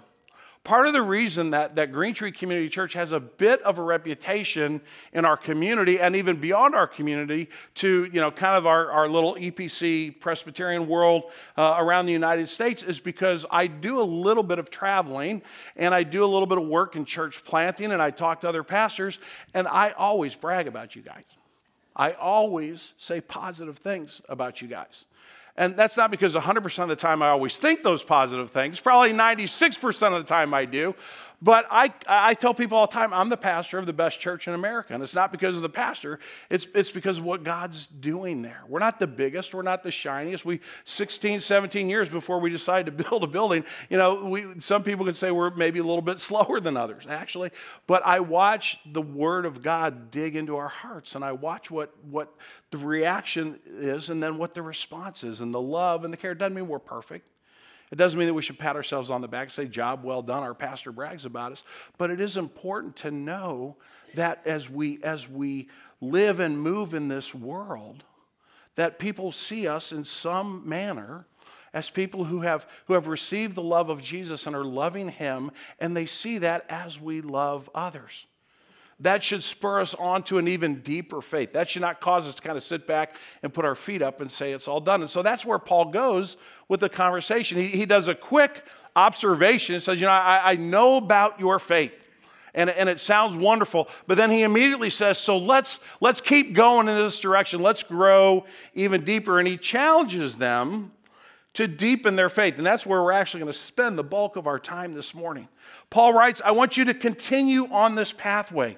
Part 0.65 0.87
of 0.87 0.93
the 0.93 1.01
reason 1.01 1.51
that, 1.51 1.75
that 1.77 1.93
Green 1.93 2.13
Tree 2.13 2.33
Community 2.33 2.67
Church 2.67 2.93
has 2.93 3.13
a 3.13 3.19
bit 3.19 3.61
of 3.61 3.79
a 3.79 3.81
reputation 3.81 4.81
in 5.13 5.23
our 5.23 5.37
community 5.37 5.99
and 5.99 6.15
even 6.17 6.35
beyond 6.35 6.75
our 6.75 6.85
community 6.85 7.49
to, 7.75 8.09
you 8.11 8.19
know, 8.19 8.29
kind 8.29 8.57
of 8.57 8.67
our, 8.67 8.91
our 8.91 9.07
little 9.07 9.35
EPC 9.35 10.19
Presbyterian 10.19 10.85
world 10.87 11.31
uh, 11.57 11.77
around 11.79 12.07
the 12.07 12.11
United 12.11 12.49
States 12.49 12.83
is 12.83 12.99
because 12.99 13.45
I 13.49 13.67
do 13.67 14.01
a 14.01 14.03
little 14.03 14.43
bit 14.43 14.59
of 14.59 14.69
traveling 14.69 15.41
and 15.77 15.93
I 15.95 16.03
do 16.03 16.25
a 16.25 16.27
little 16.27 16.47
bit 16.47 16.57
of 16.57 16.67
work 16.67 16.97
in 16.97 17.05
church 17.05 17.43
planting 17.45 17.93
and 17.93 18.01
I 18.01 18.11
talk 18.11 18.41
to 18.41 18.49
other 18.49 18.63
pastors 18.63 19.17
and 19.53 19.65
I 19.65 19.91
always 19.91 20.35
brag 20.35 20.67
about 20.67 20.93
you 20.93 21.01
guys. 21.01 21.23
I 21.95 22.11
always 22.13 22.93
say 22.97 23.21
positive 23.21 23.77
things 23.77 24.21
about 24.29 24.61
you 24.61 24.67
guys. 24.67 25.05
And 25.59 25.75
that's 25.75 25.97
not 25.97 26.09
because 26.09 26.35
100% 26.35 26.83
of 26.83 26.87
the 26.87 26.95
time 26.95 27.21
I 27.21 27.27
always 27.27 27.57
think 27.57 27.83
those 27.83 28.01
positive 28.01 28.49
things. 28.49 28.79
Probably 28.79 29.11
96% 29.11 30.13
of 30.13 30.13
the 30.13 30.23
time 30.23 30.53
I 30.53 30.63
do. 30.63 30.95
But 31.41 31.67
I, 31.71 31.93
I 32.05 32.33
tell 32.33 32.53
people 32.53 32.77
all 32.77 32.87
the 32.87 32.93
time, 32.93 33.13
I'm 33.13 33.29
the 33.29 33.37
pastor 33.37 33.77
of 33.77 33.85
the 33.85 33.93
best 33.93 34.19
church 34.19 34.49
in 34.49 34.53
America. 34.53 34.93
And 34.93 35.01
it's 35.01 35.13
not 35.13 35.31
because 35.31 35.55
of 35.55 35.61
the 35.61 35.69
pastor, 35.69 36.19
it's, 36.49 36.67
it's 36.75 36.91
because 36.91 37.17
of 37.17 37.23
what 37.23 37.43
God's 37.43 37.87
doing 37.87 38.41
there. 38.41 38.61
We're 38.67 38.79
not 38.79 38.99
the 38.99 39.07
biggest, 39.07 39.53
we're 39.53 39.61
not 39.61 39.81
the 39.81 39.91
shiniest. 39.91 40.43
We, 40.43 40.59
16, 40.83 41.39
17 41.39 41.89
years 41.89 42.09
before 42.09 42.39
we 42.39 42.49
decided 42.49 42.97
to 42.97 43.03
build 43.09 43.23
a 43.23 43.27
building, 43.27 43.63
you 43.89 43.97
know, 43.97 44.25
we, 44.25 44.59
some 44.59 44.83
people 44.83 45.05
could 45.05 45.15
say 45.15 45.31
we're 45.31 45.51
maybe 45.51 45.79
a 45.79 45.83
little 45.83 46.01
bit 46.01 46.19
slower 46.19 46.59
than 46.59 46.75
others, 46.75 47.05
actually. 47.07 47.51
But 47.87 48.05
I 48.05 48.19
watch 48.19 48.77
the 48.85 49.01
Word 49.01 49.45
of 49.45 49.61
God 49.61 50.11
dig 50.11 50.35
into 50.35 50.57
our 50.57 50.67
hearts, 50.67 51.15
and 51.15 51.23
I 51.23 51.31
watch 51.31 51.71
what, 51.71 51.93
what 52.09 52.33
the 52.71 52.77
reaction 52.77 53.59
is, 53.65 54.09
and 54.09 54.21
then 54.21 54.37
what 54.37 54.53
the 54.53 54.61
response 54.61 55.23
is, 55.23 55.39
and 55.39 55.53
the 55.53 55.61
love 55.61 56.03
and 56.03 56.11
the 56.11 56.17
care. 56.17 56.31
It 56.31 56.37
doesn't 56.37 56.53
mean 56.53 56.67
we're 56.67 56.79
perfect. 56.79 57.25
It 57.91 57.97
doesn't 57.97 58.19
mean 58.19 58.27
that 58.27 58.33
we 58.33 58.41
should 58.41 58.59
pat 58.59 58.75
ourselves 58.75 59.09
on 59.09 59.21
the 59.21 59.27
back 59.27 59.47
and 59.47 59.51
say, 59.51 59.65
Job 59.65 60.03
well 60.03 60.21
done. 60.21 60.43
Our 60.43 60.53
pastor 60.53 60.91
brags 60.91 61.25
about 61.25 61.51
us. 61.51 61.63
But 61.97 62.11
it 62.11 62.21
is 62.21 62.37
important 62.37 62.95
to 62.97 63.11
know 63.11 63.77
that 64.15 64.41
as 64.45 64.69
we, 64.69 65.01
as 65.03 65.27
we 65.27 65.69
live 66.01 66.39
and 66.39 66.59
move 66.59 66.93
in 66.93 67.07
this 67.07 67.33
world, 67.33 68.03
that 68.75 68.99
people 68.99 69.31
see 69.31 69.67
us 69.67 69.91
in 69.91 70.03
some 70.03 70.67
manner 70.67 71.25
as 71.73 71.89
people 71.89 72.23
who 72.23 72.41
have, 72.41 72.67
who 72.85 72.93
have 72.93 73.07
received 73.07 73.55
the 73.55 73.63
love 73.63 73.89
of 73.89 74.01
Jesus 74.01 74.47
and 74.47 74.55
are 74.55 74.63
loving 74.63 75.09
Him, 75.09 75.51
and 75.79 75.95
they 75.95 76.05
see 76.05 76.37
that 76.39 76.65
as 76.69 76.99
we 76.99 77.21
love 77.21 77.69
others 77.73 78.25
that 79.01 79.23
should 79.23 79.43
spur 79.43 79.79
us 79.79 79.95
on 79.95 80.23
to 80.23 80.37
an 80.37 80.47
even 80.47 80.81
deeper 80.81 81.21
faith. 81.21 81.53
That 81.53 81.69
should 81.69 81.81
not 81.81 82.01
cause 82.01 82.27
us 82.27 82.35
to 82.35 82.41
kind 82.41 82.57
of 82.57 82.63
sit 82.63 82.85
back 82.85 83.13
and 83.43 83.53
put 83.53 83.63
our 83.63 83.75
feet 83.75 84.01
up 84.01 84.19
and 84.19 84.29
say 84.31 84.51
it's 84.51 84.67
all 84.67 84.81
done. 84.81 85.01
And 85.01 85.09
so 85.09 85.21
that's 85.21 85.45
where 85.45 85.59
Paul 85.59 85.85
goes 85.85 86.35
with 86.67 86.81
the 86.81 86.89
conversation. 86.89 87.57
He, 87.57 87.67
he 87.67 87.85
does 87.85 88.09
a 88.09 88.15
quick 88.15 88.63
observation 88.95 89.75
and 89.75 89.83
says, 89.83 89.99
You 89.99 90.07
know, 90.07 90.11
I, 90.11 90.51
I 90.51 90.55
know 90.55 90.97
about 90.97 91.39
your 91.39 91.59
faith. 91.59 91.93
And, 92.53 92.69
and 92.69 92.89
it 92.89 92.99
sounds 92.99 93.37
wonderful, 93.37 93.87
but 94.07 94.17
then 94.17 94.31
he 94.31 94.41
immediately 94.41 94.89
says, 94.89 95.17
So 95.17 95.37
let's, 95.37 95.79
let's 96.01 96.19
keep 96.19 96.53
going 96.53 96.89
in 96.89 96.95
this 96.95 97.19
direction. 97.19 97.61
Let's 97.61 97.83
grow 97.83 98.45
even 98.73 99.05
deeper. 99.05 99.39
And 99.39 99.47
he 99.47 99.55
challenges 99.55 100.35
them 100.35 100.91
to 101.53 101.67
deepen 101.67 102.15
their 102.15 102.29
faith. 102.29 102.57
And 102.57 102.65
that's 102.65 102.85
where 102.85 103.01
we're 103.01 103.11
actually 103.11 103.41
going 103.41 103.53
to 103.53 103.57
spend 103.59 103.97
the 103.97 104.03
bulk 104.03 104.35
of 104.35 104.45
our 104.45 104.59
time 104.59 104.93
this 104.93 105.13
morning. 105.13 105.47
Paul 105.89 106.13
writes, 106.13 106.41
I 106.43 106.51
want 106.51 106.75
you 106.75 106.85
to 106.85 106.93
continue 106.93 107.65
on 107.71 107.95
this 107.95 108.11
pathway. 108.11 108.77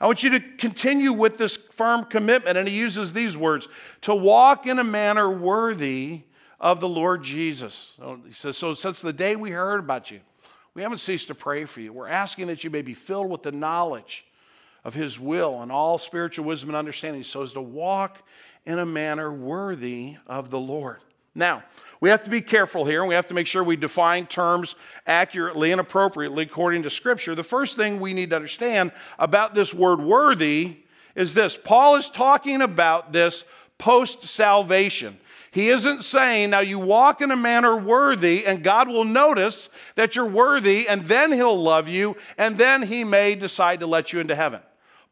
I 0.00 0.06
want 0.06 0.22
you 0.22 0.30
to 0.30 0.40
continue 0.40 1.12
with 1.12 1.38
this 1.38 1.56
firm 1.56 2.04
commitment. 2.04 2.56
And 2.58 2.68
he 2.68 2.76
uses 2.76 3.12
these 3.12 3.36
words 3.36 3.68
to 4.02 4.14
walk 4.14 4.66
in 4.66 4.78
a 4.78 4.84
manner 4.84 5.30
worthy 5.30 6.22
of 6.60 6.80
the 6.80 6.88
Lord 6.88 7.22
Jesus. 7.22 7.92
So 7.96 8.20
he 8.26 8.32
says, 8.32 8.56
So 8.56 8.74
since 8.74 9.00
the 9.00 9.12
day 9.12 9.36
we 9.36 9.50
heard 9.50 9.80
about 9.80 10.10
you, 10.10 10.20
we 10.74 10.82
haven't 10.82 10.98
ceased 10.98 11.28
to 11.28 11.34
pray 11.34 11.64
for 11.64 11.80
you. 11.80 11.92
We're 11.92 12.08
asking 12.08 12.46
that 12.46 12.64
you 12.64 12.70
may 12.70 12.82
be 12.82 12.94
filled 12.94 13.30
with 13.30 13.42
the 13.42 13.52
knowledge 13.52 14.24
of 14.84 14.94
his 14.94 15.20
will 15.20 15.62
and 15.62 15.70
all 15.70 15.98
spiritual 15.98 16.44
wisdom 16.44 16.70
and 16.70 16.76
understanding, 16.76 17.22
so 17.22 17.42
as 17.42 17.52
to 17.52 17.60
walk 17.60 18.26
in 18.64 18.78
a 18.78 18.86
manner 18.86 19.32
worthy 19.32 20.16
of 20.26 20.50
the 20.50 20.58
Lord. 20.58 20.98
Now, 21.34 21.62
we 22.00 22.10
have 22.10 22.24
to 22.24 22.30
be 22.30 22.40
careful 22.40 22.84
here 22.84 23.00
and 23.00 23.08
we 23.08 23.14
have 23.14 23.28
to 23.28 23.34
make 23.34 23.46
sure 23.46 23.62
we 23.62 23.76
define 23.76 24.26
terms 24.26 24.74
accurately 25.06 25.70
and 25.70 25.80
appropriately 25.80 26.42
according 26.42 26.82
to 26.82 26.90
Scripture. 26.90 27.34
The 27.34 27.44
first 27.44 27.76
thing 27.76 28.00
we 28.00 28.12
need 28.12 28.30
to 28.30 28.36
understand 28.36 28.92
about 29.18 29.54
this 29.54 29.72
word 29.72 30.00
worthy 30.00 30.78
is 31.14 31.32
this 31.32 31.56
Paul 31.56 31.96
is 31.96 32.10
talking 32.10 32.60
about 32.60 33.12
this 33.12 33.44
post 33.78 34.24
salvation. 34.24 35.18
He 35.52 35.68
isn't 35.68 36.02
saying, 36.02 36.50
now 36.50 36.60
you 36.60 36.78
walk 36.78 37.20
in 37.20 37.30
a 37.30 37.36
manner 37.36 37.76
worthy, 37.76 38.46
and 38.46 38.64
God 38.64 38.88
will 38.88 39.04
notice 39.04 39.68
that 39.96 40.16
you're 40.16 40.24
worthy, 40.24 40.88
and 40.88 41.06
then 41.06 41.30
He'll 41.30 41.60
love 41.60 41.90
you, 41.90 42.16
and 42.38 42.56
then 42.56 42.80
He 42.80 43.04
may 43.04 43.34
decide 43.34 43.80
to 43.80 43.86
let 43.86 44.14
you 44.14 44.20
into 44.20 44.34
heaven. 44.34 44.60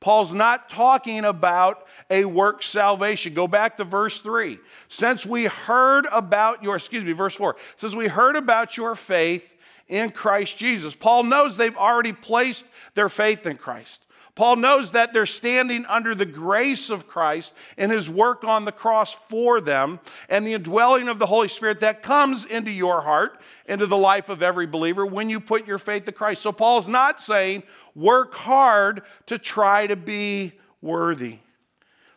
Paul's 0.00 0.33
not 0.33 0.71
talking 0.71 1.25
about 1.25 1.87
a 2.09 2.25
work 2.25 2.62
salvation. 2.62 3.35
Go 3.35 3.47
back 3.47 3.76
to 3.76 3.85
verse 3.85 4.21
3. 4.21 4.59
Since 4.88 5.26
we 5.26 5.45
heard 5.45 6.07
about 6.11 6.62
your, 6.62 6.76
excuse 6.76 7.04
me, 7.04 7.12
verse 7.12 7.35
4. 7.35 7.57
Since 7.76 7.95
we 7.95 8.09
heard 8.09 8.35
about 8.35 8.76
your 8.76 8.95
faith 8.95 9.47
in 9.88 10.11
Christ 10.11 10.57
Jesus. 10.57 10.95
Paul 10.95 11.25
knows 11.25 11.57
they've 11.57 11.76
already 11.76 12.12
placed 12.12 12.64
their 12.95 13.09
faith 13.09 13.45
in 13.45 13.57
Christ. 13.57 14.00
Paul 14.35 14.57
knows 14.57 14.93
that 14.93 15.13
they're 15.13 15.27
standing 15.27 15.85
under 15.87 16.15
the 16.15 16.25
grace 16.25 16.89
of 16.89 17.09
Christ 17.09 17.53
and 17.77 17.91
his 17.91 18.09
work 18.09 18.45
on 18.45 18.65
the 18.65 18.73
cross 18.73 19.17
for 19.29 19.61
them 19.61 20.01
and 20.29 20.47
the 20.47 20.55
indwelling 20.55 21.09
of 21.09 21.19
the 21.19 21.27
Holy 21.27 21.49
Spirit 21.49 21.81
that 21.81 22.03
comes 22.03 22.45
into 22.45 22.71
your 22.71 23.01
heart, 23.01 23.41
into 23.67 23.87
the 23.87 23.97
life 23.97 24.29
of 24.29 24.43
every 24.43 24.67
believer 24.67 25.05
when 25.05 25.29
you 25.29 25.41
put 25.41 25.67
your 25.67 25.79
faith 25.79 26.07
in 26.07 26.15
Christ. 26.15 26.43
So 26.43 26.53
Paul's 26.53 26.89
not 26.89 27.21
saying 27.21 27.65
work 27.95 28.35
hard 28.35 29.03
to 29.27 29.39
try 29.39 29.87
to 29.87 29.97
be 29.97 30.53
worthy. 30.81 31.39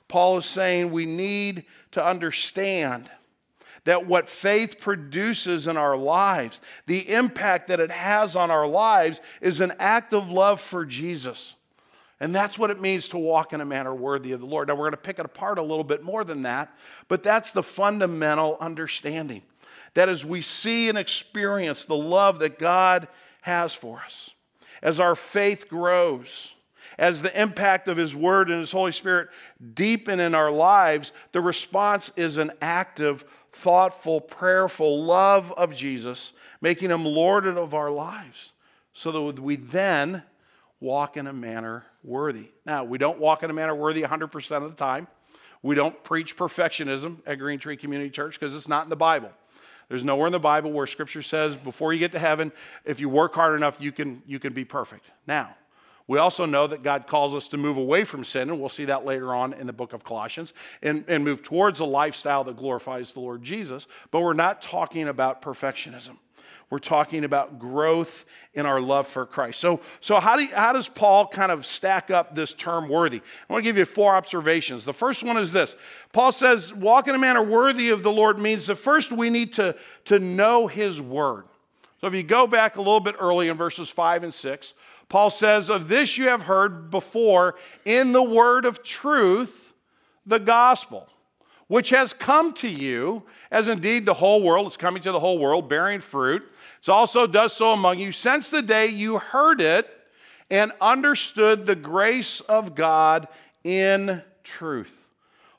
Paul 0.08 0.38
is 0.38 0.46
saying 0.46 0.92
we 0.92 1.06
need 1.06 1.66
to 1.92 2.06
understand 2.06 3.10
that 3.86 4.06
what 4.06 4.30
faith 4.30 4.80
produces 4.80 5.68
in 5.68 5.76
our 5.76 5.98
lives, 5.98 6.62
the 6.86 7.12
impact 7.12 7.68
that 7.68 7.80
it 7.80 7.92
has 7.92 8.36
on 8.36 8.50
our 8.50 8.68
lives, 8.68 9.20
is 9.42 9.60
an 9.60 9.74
act 9.80 10.14
of 10.14 10.30
love 10.30 10.62
for 10.62 10.86
Jesus. 10.86 11.56
And 12.20 12.34
that's 12.34 12.58
what 12.58 12.70
it 12.70 12.80
means 12.80 13.10
to 13.10 13.18
walk 13.18 13.54
in 13.54 13.62
a 13.62 13.66
manner 13.66 13.94
worthy 13.94 14.32
of 14.32 14.40
the 14.40 14.46
Lord. 14.46 14.68
Now, 14.68 14.76
we're 14.76 14.84
going 14.84 14.92
to 14.92 14.98
pick 14.98 15.20
it 15.20 15.26
apart 15.26 15.58
a 15.58 15.64
little 15.64 15.84
bit 15.84 16.04
more 16.04 16.24
than 16.24 16.44
that, 16.44 16.74
but 17.08 17.24
that's 17.24 17.52
the 17.52 17.64
fundamental 17.64 18.58
understanding. 18.60 19.42
That 19.96 20.10
as 20.10 20.26
we 20.26 20.42
see 20.42 20.90
and 20.90 20.98
experience 20.98 21.86
the 21.86 21.96
love 21.96 22.40
that 22.40 22.60
God 22.60 23.08
has 23.42 23.74
for 23.74 24.02
us, 24.06 24.32
as 24.82 25.00
our 25.00 25.16
faith 25.16 25.68
grows, 25.68 26.54
as 26.98 27.22
the 27.22 27.42
impact 27.42 27.88
of 27.88 27.98
His 27.98 28.16
Word 28.16 28.50
and 28.50 28.60
His 28.60 28.72
Holy 28.72 28.92
Spirit 28.92 29.30
deepen 29.74 30.20
in 30.20 30.36
our 30.36 30.52
lives, 30.52 31.12
the 31.32 31.42
response 31.42 32.12
is 32.16 32.38
an 32.38 32.52
active, 32.62 33.26
thoughtful, 33.52 34.22
prayerful 34.22 35.04
love 35.04 35.52
of 35.54 35.76
Jesus, 35.76 36.34
making 36.62 36.92
Him 36.92 37.06
Lord 37.06 37.48
of 37.48 37.74
our 37.74 37.92
lives, 37.92 38.52
so 38.94 39.12
that 39.12 39.40
we 39.40 39.56
then 39.56 40.24
walk 40.84 41.16
in 41.16 41.28
a 41.28 41.34
manner 41.34 41.86
worthy. 42.04 42.50
Now, 42.66 42.84
we 42.84 42.98
don't 42.98 43.18
walk 43.18 43.42
in 43.42 43.50
a 43.50 43.54
manner 43.54 43.74
worthy 43.74 44.02
100% 44.02 44.52
of 44.58 44.70
the 44.70 44.76
time. 44.76 45.08
We 45.62 45.76
don't 45.76 46.04
preach 46.04 46.36
perfectionism 46.36 47.20
at 47.26 47.40
Green 47.40 47.58
Tree 47.58 47.78
Community 47.78 48.10
Church 48.10 48.38
because 48.38 48.54
it's 48.54 48.68
not 48.68 48.84
in 48.84 48.90
the 48.90 48.98
Bible. 48.98 49.32
There's 49.88 50.04
nowhere 50.04 50.28
in 50.28 50.34
the 50.34 50.40
Bible 50.40 50.74
where 50.74 50.86
Scripture 50.86 51.22
says 51.22 51.56
before 51.56 51.94
you 51.94 52.00
get 52.00 52.12
to 52.12 52.20
heaven, 52.20 52.52
if 52.84 53.00
you 53.00 53.08
work 53.08 53.34
hard 53.34 53.56
enough, 53.56 53.78
you 53.80 53.94
can, 53.94 54.22
you 54.28 54.40
can 54.40 54.52
be 54.52 54.66
perfect. 54.66 55.06
Now, 55.26 55.56
we 56.08 56.20
also 56.20 56.46
know 56.46 56.68
that 56.68 56.84
God 56.84 57.08
calls 57.08 57.34
us 57.34 57.48
to 57.50 57.58
move 57.58 57.78
away 57.78 58.04
from 58.04 58.26
sin, 58.26 58.50
and 58.50 58.60
we'll 58.60 58.68
see 58.68 58.86
that 58.86 59.06
later 59.06 59.34
on 59.34 59.54
in 59.54 59.66
the 59.68 59.74
book 59.74 59.94
of 59.94 60.04
Colossians, 60.04 60.52
and, 60.82 61.06
and 61.08 61.24
move 61.24 61.44
towards 61.44 61.80
a 61.80 61.86
lifestyle 61.86 62.44
that 62.44 62.58
glorifies 62.58 63.14
the 63.14 63.22
Lord 63.22 63.42
Jesus. 63.42 63.88
But 64.12 64.20
we're 64.20 64.34
not 64.34 64.62
talking 64.62 65.08
about 65.08 65.42
perfectionism. 65.42 66.18
We're 66.70 66.80
talking 66.80 67.24
about 67.24 67.60
growth 67.60 68.26
in 68.54 68.66
our 68.66 68.82
love 68.82 69.08
for 69.08 69.26
Christ. 69.26 69.60
So, 69.60 69.80
so 70.02 70.20
how, 70.20 70.36
do 70.36 70.44
you, 70.44 70.56
how 70.56 70.74
does 70.74 70.88
Paul 70.88 71.28
kind 71.28 71.52
of 71.52 71.66
stack 71.66 72.10
up 72.10 72.34
this 72.34 72.54
term 72.54 72.90
worthy? 72.90 73.18
I 73.18 73.54
want 73.54 73.64
to 73.64 73.70
give 73.70 73.78
you 73.78 73.86
four 73.86 74.16
observations. 74.16 74.84
The 74.84 74.94
first 74.94 75.24
one 75.24 75.38
is 75.38 75.52
this 75.52 75.76
Paul 76.12 76.32
says, 76.32 76.74
walk 76.74 77.08
in 77.08 77.16
a 77.16 77.20
manner 77.20 77.44
worthy 77.44 77.90
of 77.90 78.04
the 78.04 78.12
Lord 78.12 78.40
means 78.40 78.68
that 78.68 78.78
first 78.78 79.12
we 79.12 79.30
need 79.30 79.54
to, 79.54 79.76
to 80.06 80.20
know 80.20 80.68
his 80.68 81.02
word. 81.02 81.46
So 82.02 82.08
if 82.08 82.14
you 82.14 82.24
go 82.24 82.48
back 82.48 82.76
a 82.76 82.82
little 82.82 83.00
bit 83.00 83.16
early 83.20 83.48
in 83.48 83.56
verses 83.56 83.90
5 83.90 84.24
and 84.24 84.34
6, 84.34 84.74
Paul 85.08 85.30
says, 85.30 85.70
Of 85.70 85.88
this 85.88 86.18
you 86.18 86.28
have 86.28 86.42
heard 86.42 86.92
before 86.92 87.56
in 87.86 88.12
the 88.12 88.24
word 88.24 88.66
of 88.66 88.84
truth, 88.84 89.74
the 90.26 90.40
gospel, 90.40 91.08
which 91.68 91.90
has 91.90 92.14
come 92.14 92.54
to 92.54 92.68
you, 92.68 93.24
as 93.52 93.68
indeed 93.68 94.06
the 94.06 94.14
whole 94.14 94.44
world 94.44 94.68
is 94.68 94.78
coming 94.78 95.02
to 95.04 95.12
the 95.12 95.20
whole 95.20 95.40
world, 95.40 95.70
bearing 95.70 96.00
fruit. 96.00 96.44
It 96.82 96.90
also 96.90 97.26
does 97.28 97.54
so 97.54 97.72
among 97.72 98.00
you 98.00 98.12
since 98.12 98.50
the 98.50 98.62
day 98.62 98.88
you 98.88 99.18
heard 99.18 99.62
it 99.62 99.90
and 100.50 100.72
understood 100.82 101.66
the 101.66 101.76
grace 101.76 102.42
of 102.42 102.76
God 102.76 103.28
in 103.64 104.22
truth. 104.44 104.92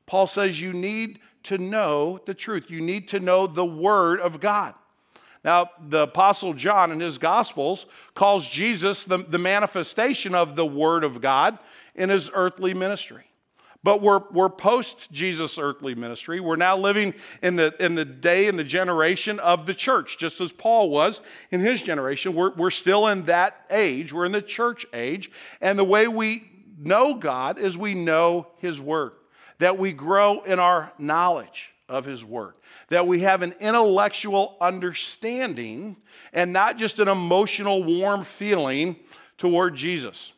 Paul 0.06 0.26
says 0.26 0.60
you 0.60 0.72
need 0.72 1.20
to 1.44 1.58
know 1.58 2.20
the 2.26 2.34
truth. 2.34 2.70
You 2.70 2.80
need 2.80 3.08
to 3.08 3.20
know 3.20 3.46
the 3.46 3.64
Word 3.64 4.20
of 4.20 4.40
God. 4.40 4.74
Now, 5.44 5.70
the 5.88 6.00
Apostle 6.00 6.54
John 6.54 6.90
in 6.90 7.00
his 7.00 7.18
Gospels 7.18 7.86
calls 8.14 8.48
Jesus 8.48 9.04
the, 9.04 9.18
the 9.18 9.38
manifestation 9.38 10.34
of 10.34 10.56
the 10.56 10.64
Word 10.64 11.04
of 11.04 11.20
God 11.20 11.58
in 11.94 12.08
his 12.08 12.30
earthly 12.32 12.72
ministry. 12.72 13.24
But 13.84 14.00
we're, 14.00 14.22
we're 14.32 14.48
post 14.48 15.12
Jesus' 15.12 15.58
earthly 15.58 15.94
ministry. 15.94 16.40
We're 16.40 16.56
now 16.56 16.76
living 16.76 17.12
in 17.42 17.56
the, 17.56 17.74
in 17.78 17.94
the 17.94 18.04
day 18.06 18.48
and 18.48 18.58
the 18.58 18.64
generation 18.64 19.38
of 19.38 19.66
the 19.66 19.74
church, 19.74 20.16
just 20.18 20.40
as 20.40 20.50
Paul 20.50 20.88
was 20.88 21.20
in 21.50 21.60
his 21.60 21.82
generation. 21.82 22.34
We're, 22.34 22.54
we're 22.54 22.70
still 22.70 23.06
in 23.08 23.26
that 23.26 23.66
age. 23.70 24.12
We're 24.12 24.24
in 24.24 24.32
the 24.32 24.42
church 24.42 24.86
age. 24.94 25.30
And 25.60 25.78
the 25.78 25.84
way 25.84 26.08
we 26.08 26.50
know 26.78 27.14
God 27.14 27.58
is 27.58 27.76
we 27.76 27.94
know 27.94 28.48
his 28.56 28.80
word, 28.80 29.12
that 29.58 29.78
we 29.78 29.92
grow 29.92 30.40
in 30.40 30.58
our 30.58 30.90
knowledge 30.98 31.70
of 31.88 32.04
His 32.04 32.24
Word. 32.24 32.54
That 32.88 33.06
we 33.06 33.20
have 33.20 33.42
an 33.42 33.54
intellectual 33.60 34.56
understanding 34.60 35.96
and 36.32 36.52
not 36.52 36.78
just 36.78 36.98
an 36.98 37.08
emotional, 37.08 37.84
warm 37.84 38.24
feeling 38.24 38.96
toward 39.36 39.74
Jesus. 39.74 40.32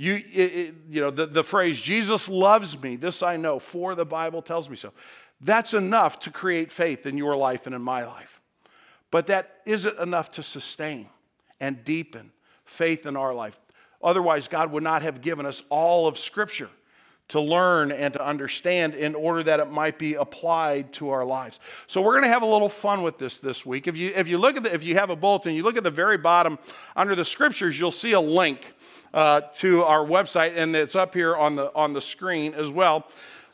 You, 0.00 0.14
it, 0.14 0.24
it, 0.32 0.74
you 0.88 1.02
know, 1.02 1.10
the, 1.10 1.26
the 1.26 1.44
phrase, 1.44 1.78
Jesus 1.78 2.26
loves 2.26 2.80
me, 2.82 2.96
this 2.96 3.22
I 3.22 3.36
know, 3.36 3.58
for 3.58 3.94
the 3.94 4.06
Bible 4.06 4.40
tells 4.40 4.70
me 4.70 4.76
so. 4.76 4.94
That's 5.42 5.74
enough 5.74 6.20
to 6.20 6.30
create 6.30 6.72
faith 6.72 7.04
in 7.04 7.18
your 7.18 7.36
life 7.36 7.66
and 7.66 7.74
in 7.74 7.82
my 7.82 8.06
life. 8.06 8.40
But 9.10 9.26
that 9.26 9.60
isn't 9.66 9.98
enough 9.98 10.30
to 10.32 10.42
sustain 10.42 11.10
and 11.60 11.84
deepen 11.84 12.32
faith 12.64 13.04
in 13.04 13.14
our 13.14 13.34
life. 13.34 13.60
Otherwise, 14.02 14.48
God 14.48 14.72
would 14.72 14.82
not 14.82 15.02
have 15.02 15.20
given 15.20 15.44
us 15.44 15.62
all 15.68 16.06
of 16.06 16.18
Scripture 16.18 16.70
to 17.30 17.40
learn 17.40 17.92
and 17.92 18.12
to 18.14 18.24
understand 18.24 18.94
in 18.94 19.14
order 19.14 19.42
that 19.42 19.60
it 19.60 19.70
might 19.70 19.98
be 19.98 20.14
applied 20.14 20.92
to 20.92 21.10
our 21.10 21.24
lives. 21.24 21.60
So 21.86 22.02
we're 22.02 22.12
going 22.12 22.24
to 22.24 22.28
have 22.28 22.42
a 22.42 22.46
little 22.46 22.68
fun 22.68 23.02
with 23.02 23.18
this 23.18 23.38
this 23.38 23.64
week. 23.64 23.86
If 23.86 23.96
you 23.96 24.12
if 24.14 24.28
you 24.28 24.38
look 24.38 24.56
at 24.56 24.64
the, 24.64 24.74
if 24.74 24.84
you 24.84 24.96
have 24.96 25.10
a 25.10 25.16
bulletin, 25.16 25.54
you 25.54 25.62
look 25.62 25.76
at 25.76 25.84
the 25.84 25.90
very 25.90 26.18
bottom 26.18 26.58
under 26.96 27.14
the 27.14 27.24
scriptures, 27.24 27.78
you'll 27.78 27.90
see 27.90 28.12
a 28.12 28.20
link 28.20 28.74
uh, 29.14 29.42
to 29.54 29.82
our 29.84 30.04
website, 30.04 30.56
and 30.56 30.74
it's 30.76 30.94
up 30.94 31.14
here 31.14 31.36
on 31.36 31.56
the 31.56 31.74
on 31.74 31.92
the 31.92 32.00
screen 32.02 32.54
as 32.54 32.68
well. 32.68 33.06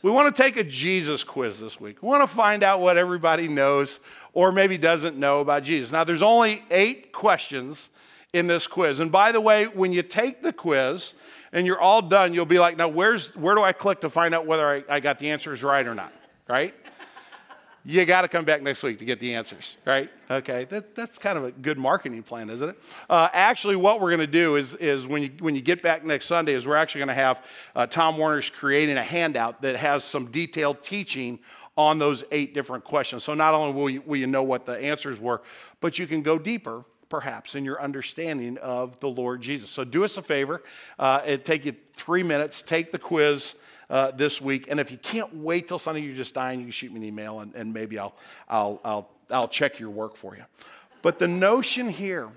We 0.03 0.11
want 0.11 0.35
to 0.35 0.43
take 0.43 0.57
a 0.57 0.65
Jesus 0.65 1.25
quiz 1.25 1.59
this 1.59 1.81
week. 1.81 2.03
We 2.03 2.09
want 2.09 2.29
to 2.29 2.35
find 2.35 2.63
out 2.63 2.81
what 2.81 2.97
everybody 2.97 3.49
knows 3.49 3.99
or 4.35 4.53
maybe 4.53 4.77
doesn't 4.77 5.17
know 5.17 5.41
about 5.41 5.63
Jesus. 5.63 5.91
Now, 5.91 6.05
there's 6.05 6.23
only 6.23 6.63
eight 6.71 7.11
questions 7.13 7.89
in 8.33 8.47
this 8.47 8.67
quiz. 8.67 9.01
And 9.01 9.11
by 9.11 9.33
the 9.33 9.41
way, 9.41 9.67
when 9.67 9.93
you 9.93 10.03
take 10.03 10.43
the 10.43 10.53
quiz, 10.53 11.15
and 11.53 11.67
you're 11.67 11.81
all 11.81 12.03
done, 12.03 12.35
you'll 12.35 12.45
be 12.45 12.59
like, 12.59 12.77
now 12.77 12.89
where's 12.89 13.35
where 13.35 13.55
do 13.55 13.63
I 13.63 13.73
click 13.73 14.01
to 14.03 14.11
find 14.11 14.35
out 14.35 14.47
whether 14.47 14.69
I, 14.69 14.85
I 14.89 15.01
got 15.01 15.19
the 15.19 15.31
answers 15.31 15.63
right 15.63 15.87
or 15.87 15.95
not? 15.95 16.13
Right? 16.49 16.75
you 17.87 18.05
got 18.05 18.23
to 18.23 18.29
come 18.29 18.45
back 18.45 18.63
next 18.63 18.83
week 18.83 18.99
to 18.99 19.05
get 19.05 19.21
the 19.21 19.33
answers, 19.33 19.77
right? 19.85 20.11
Okay, 20.29 20.65
that, 20.71 20.97
that's 20.97 21.19
kind 21.19 21.39
of 21.39 21.45
a 21.45 21.53
good 21.53 21.79
marketing 21.79 22.21
plan, 22.21 22.51
isn't 22.51 22.71
it? 22.71 22.83
Uh, 23.09 23.29
actually, 23.33 23.77
what 23.77 24.01
we're 24.01 24.11
going 24.11 24.19
to 24.19 24.27
do 24.27 24.57
is, 24.57 24.75
is 24.75 25.07
when, 25.07 25.23
you, 25.23 25.31
when 25.39 25.55
you 25.55 25.63
get 25.63 25.83
back 25.83 26.05
next 26.05 26.27
Sunday, 26.27 26.55
is 26.55 26.67
we're 26.67 26.75
actually 26.75 26.99
going 26.99 27.09
to 27.09 27.15
have 27.15 27.45
uh, 27.77 27.87
Tom 27.87 28.19
Warner's 28.19 28.51
creating 28.51 28.97
a 28.97 29.05
handout 29.05 29.63
that 29.63 29.77
has 29.77 30.03
some 30.03 30.33
detailed 30.33 30.83
teaching 30.83 31.39
on 31.77 32.01
those 32.01 32.25
eight 32.33 32.55
different 32.55 32.83
questions. 32.83 33.23
So 33.23 33.35
not 33.35 33.55
only 33.55 33.73
will 33.73 33.91
you, 33.91 34.03
will 34.05 34.17
you 34.17 34.27
know 34.27 34.43
what 34.43 34.67
the 34.67 34.77
answers 34.79 35.21
were, 35.21 35.43
but 35.81 35.97
you 35.97 36.09
can 36.09 36.23
go 36.23 36.41
deeper 36.41 36.85
perhaps, 37.09 37.55
in 37.55 37.65
your 37.65 37.81
understanding 37.81 38.59
of 38.59 38.99
the 39.01 39.09
Lord 39.09 39.41
Jesus. 39.41 39.71
So 39.71 39.85
do 39.85 40.05
us 40.05 40.17
a 40.17 40.23
favor. 40.23 40.63
Uh, 40.99 41.21
it 41.25 41.45
take 41.45 41.65
you 41.65 41.75
three 41.95 42.23
minutes. 42.23 42.63
Take 42.63 42.93
the 42.93 42.99
quiz 42.99 43.55
uh, 43.89 44.11
this 44.13 44.41
week, 44.41 44.67
and 44.69 44.81
if 44.81 44.91
you 44.91 44.99
can't 44.99 45.35
wait 45.37 45.69
till 45.69 45.79
Sunday, 45.79 46.01
you're 46.01 46.17
just 46.17 46.35
dying. 46.35 46.59
You 46.61 46.67
can 46.67 46.73
shoot 46.73 46.93
me 46.93 46.99
an 46.99 47.05
email, 47.05 47.41
and, 47.41 47.55
and 47.55 47.73
maybe 47.73 47.99
I'll, 47.99 48.15
I'll, 48.49 48.81
I'll, 48.85 49.11
I'll 49.31 49.49
check 49.49 49.79
your 49.79 49.91
work 49.91 50.17
for 50.17 50.37
you. 50.37 50.45
But 51.03 51.19
the 51.19 51.29
notion 51.29 51.89
here 51.89 52.29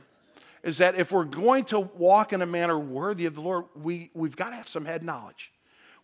is 0.64 0.78
that 0.78 0.96
if 0.96 1.12
we're 1.12 1.24
going 1.24 1.66
to 1.66 1.80
walk 1.80 2.34
in 2.34 2.42
a 2.42 2.46
manner 2.46 2.78
worthy 2.78 3.26
of 3.26 3.36
the 3.36 3.42
Lord, 3.42 3.66
we, 3.76 4.12
we've 4.14 4.36
got 4.36 4.52
to 4.52 4.56
have 4.58 4.68
some 4.68 4.86
head 4.86 5.04
knowledge. 5.04 5.52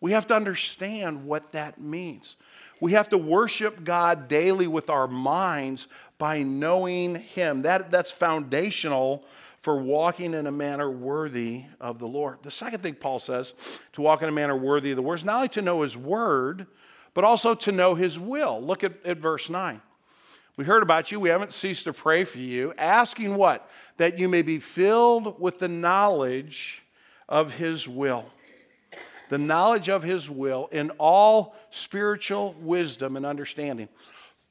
We 0.06 0.12
have 0.12 0.28
to 0.28 0.36
understand 0.36 1.26
what 1.26 1.52
that 1.54 1.82
means. 1.82 2.36
We 2.80 2.92
have 2.92 3.10
to 3.10 3.18
worship 3.18 3.84
God 3.84 4.28
daily 4.28 4.68
with 4.68 4.92
our 4.92 5.08
minds 5.08 5.88
by 6.20 6.44
knowing 6.44 7.16
Him. 7.16 7.64
That, 7.64 7.90
that's 7.90 8.12
foundational 8.12 9.26
for 9.62 9.82
walking 9.82 10.36
in 10.36 10.46
a 10.46 10.52
manner 10.52 10.92
worthy 10.92 11.64
of 11.82 11.98
the 11.98 12.08
Lord. 12.08 12.38
The 12.44 12.52
second 12.52 12.84
thing 12.84 12.94
Paul 12.94 13.20
says 13.20 13.54
to 13.94 14.04
walk 14.04 14.22
in 14.22 14.30
a 14.30 14.32
manner 14.32 14.56
worthy 14.56 14.92
of 14.92 14.98
the 14.98 15.02
Word 15.02 15.16
is 15.16 15.26
not 15.26 15.38
only 15.38 15.50
to 15.50 15.64
know 15.64 15.82
His 15.82 15.98
Word, 15.98 16.68
but 17.16 17.24
also 17.24 17.56
to 17.56 17.72
know 17.72 17.96
His 17.96 18.20
will. 18.20 18.62
Look 18.62 18.84
at, 18.84 19.04
at 19.08 19.18
verse 19.18 19.50
9. 19.50 19.82
We 20.56 20.66
heard 20.66 20.84
about 20.84 21.12
you. 21.12 21.20
We 21.20 21.30
haven't 21.30 21.52
ceased 21.52 21.86
to 21.86 21.94
pray 21.94 22.26
for 22.26 22.38
you, 22.38 22.76
asking 22.78 23.36
what? 23.36 23.68
That 23.98 24.20
you 24.20 24.30
may 24.30 24.44
be 24.44 24.60
filled 24.60 25.42
with 25.42 25.58
the 25.58 25.68
knowledge 25.68 26.84
of 27.28 27.54
His 27.54 27.88
will 27.88 28.26
the 29.30 29.38
knowledge 29.38 29.90
of 29.90 30.04
his 30.04 30.30
will 30.30 30.68
in 30.72 30.92
all 30.92 31.56
spiritual 31.72 32.56
wisdom 32.60 33.18
and 33.18 33.26
understanding. 33.26 33.90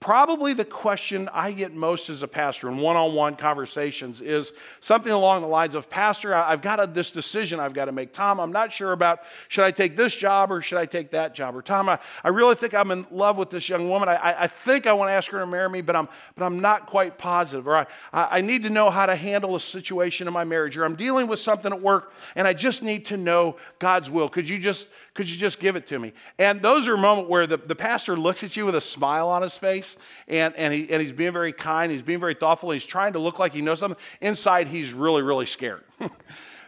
Probably 0.01 0.53
the 0.53 0.67
question 0.67 1.31
I 1.33 1.53
get 1.53 1.73
most 1.73 2.11
as 2.11 2.23
a 2.23 2.29
pastor 2.29 2.69
in 2.69 2.77
one 2.77 2.95
on 2.95 3.15
one 3.15 3.37
conversations 3.37 4.21
is 4.21 4.53
something 4.81 5.11
along 5.11 5.41
the 5.41 5.49
lines 5.49 5.75
of 5.75 5.89
Pastor, 5.89 6.35
I've 6.35 6.61
got 6.61 6.79
a, 6.79 6.87
this 6.87 7.11
decision 7.11 7.59
I've 7.59 7.73
got 7.73 7.87
to 7.87 7.93
make. 7.93 8.13
Tom, 8.13 8.39
I'm 8.39 8.53
not 8.53 8.71
sure 8.71 8.93
about 8.93 9.21
should 9.49 9.65
I 9.65 9.71
take 9.71 9.97
this 9.97 10.15
job 10.15 10.53
or 10.53 10.61
should 10.61 10.77
I 10.77 10.85
take 10.85 11.13
that 11.13 11.35
job? 11.35 11.57
Or 11.57 11.63
Tom, 11.63 11.89
I, 11.89 11.99
I 12.23 12.29
really 12.29 12.55
think 12.55 12.75
I'm 12.75 12.91
in 12.91 13.07
love 13.11 13.39
with 13.39 13.49
this 13.49 13.67
young 13.67 13.89
woman. 13.89 14.11
I, 14.11 14.43
I 14.43 14.47
think 14.47 14.87
I 14.87 14.93
want 14.93 15.09
to 15.09 15.15
ask 15.15 15.31
her 15.31 15.39
to 15.39 15.47
marry 15.47 15.71
me, 15.71 15.81
but 15.81 15.97
I'm, 15.97 16.09
but 16.37 16.45
I'm 16.45 16.61
not 16.61 16.87
quite 16.87 17.17
positive. 17.17 17.67
Or 17.67 17.77
I, 17.77 17.87
I 18.13 18.41
need 18.43 18.65
to 18.65 18.71
know 18.71 18.91
how 18.91 19.07
to 19.07 19.17
handle 19.17 19.57
a 19.57 19.61
situation 19.61 20.27
in 20.27 20.35
my 20.35 20.45
marriage. 20.45 20.77
Or 20.77 20.85
I'm 20.85 20.97
dealing 20.97 21.29
with 21.29 21.41
something 21.41 21.73
at 21.73 21.81
work 21.81 22.13
and 22.35 22.47
I 22.47 22.53
just 22.53 22.83
need 22.83 23.07
to 23.07 23.17
know 23.17 23.57
God's 23.79 24.11
will. 24.11 24.29
Could 24.29 24.51
you 24.51 24.59
just 24.59 24.89
could 25.15 25.31
you 25.31 25.37
just 25.37 25.61
give 25.61 25.77
it 25.77 25.87
to 25.87 25.99
me? 25.99 26.13
And 26.39 26.61
those 26.61 26.89
are 26.89 26.95
a 26.95 26.99
moment 26.99 27.29
where 27.29 27.47
the, 27.47 27.57
the 27.57 27.77
pastor 27.77 28.17
looks 28.17 28.43
at 28.43 28.57
you 28.57 28.67
with 28.67 28.75
a 28.75 28.81
smile 28.81 29.29
on 29.29 29.43
his 29.43 29.57
face 29.57 29.97
and, 30.27 30.55
and, 30.57 30.75
he, 30.75 30.91
and 30.91 31.01
he's 31.01 31.13
being 31.13 31.33
very 31.33 31.53
kind, 31.53 31.93
he's 31.93 32.03
being 32.03 32.21
very 32.21 32.35
thoughtful, 32.35 32.73
he's 32.73 32.85
trying 32.85 33.13
to 33.13 33.21
look 33.21 33.39
like 33.39 33.53
he 33.53 33.63
knows 33.63 33.79
something. 33.79 34.01
Inside, 34.21 34.67
he's 34.67 34.93
really, 34.93 35.23
really 35.23 35.47
scared. 35.47 35.85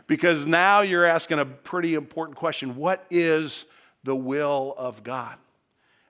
because 0.06 0.46
now 0.46 0.82
you're 0.82 1.04
asking 1.04 1.40
a 1.40 1.44
pretty 1.44 1.94
important 1.94 2.38
question 2.38 2.76
What 2.76 3.04
is 3.10 3.64
the 4.04 4.14
will 4.14 4.74
of 4.78 5.02
God? 5.02 5.36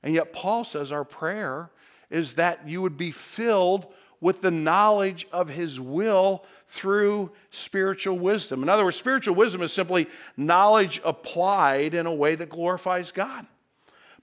And 0.02 0.14
yet, 0.14 0.32
Paul 0.32 0.64
says 0.64 0.92
our 0.92 1.04
prayer 1.04 1.70
is 2.10 2.34
that 2.34 2.68
you 2.68 2.82
would 2.82 2.96
be 2.96 3.10
filled 3.10 3.86
with 4.20 4.40
the 4.40 4.50
knowledge 4.50 5.26
of 5.32 5.48
his 5.48 5.80
will 5.80 6.44
through 6.68 7.30
spiritual 7.50 8.18
wisdom. 8.18 8.62
In 8.62 8.68
other 8.68 8.84
words, 8.84 8.96
spiritual 8.96 9.34
wisdom 9.34 9.62
is 9.62 9.72
simply 9.72 10.08
knowledge 10.36 11.00
applied 11.04 11.94
in 11.94 12.06
a 12.06 12.14
way 12.14 12.34
that 12.34 12.48
glorifies 12.48 13.12
God. 13.12 13.46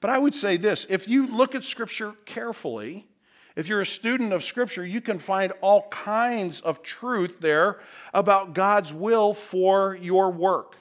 But 0.02 0.10
I 0.10 0.20
would 0.20 0.36
say 0.36 0.58
this 0.58 0.86
if 0.90 1.08
you 1.08 1.28
look 1.28 1.56
at 1.56 1.64
Scripture 1.64 2.14
carefully, 2.26 3.08
if 3.56 3.68
you're 3.68 3.82
a 3.82 3.86
student 3.86 4.34
of 4.34 4.44
Scripture, 4.44 4.86
you 4.86 5.00
can 5.00 5.20
find 5.20 5.54
all 5.62 5.88
kinds 5.90 6.60
of 6.62 6.82
truth 6.82 7.40
there 7.40 7.80
about 8.14 8.54
God's 8.54 8.92
will 8.92 9.34
for 9.34 9.96
your 9.96 10.32
work. 10.32 10.76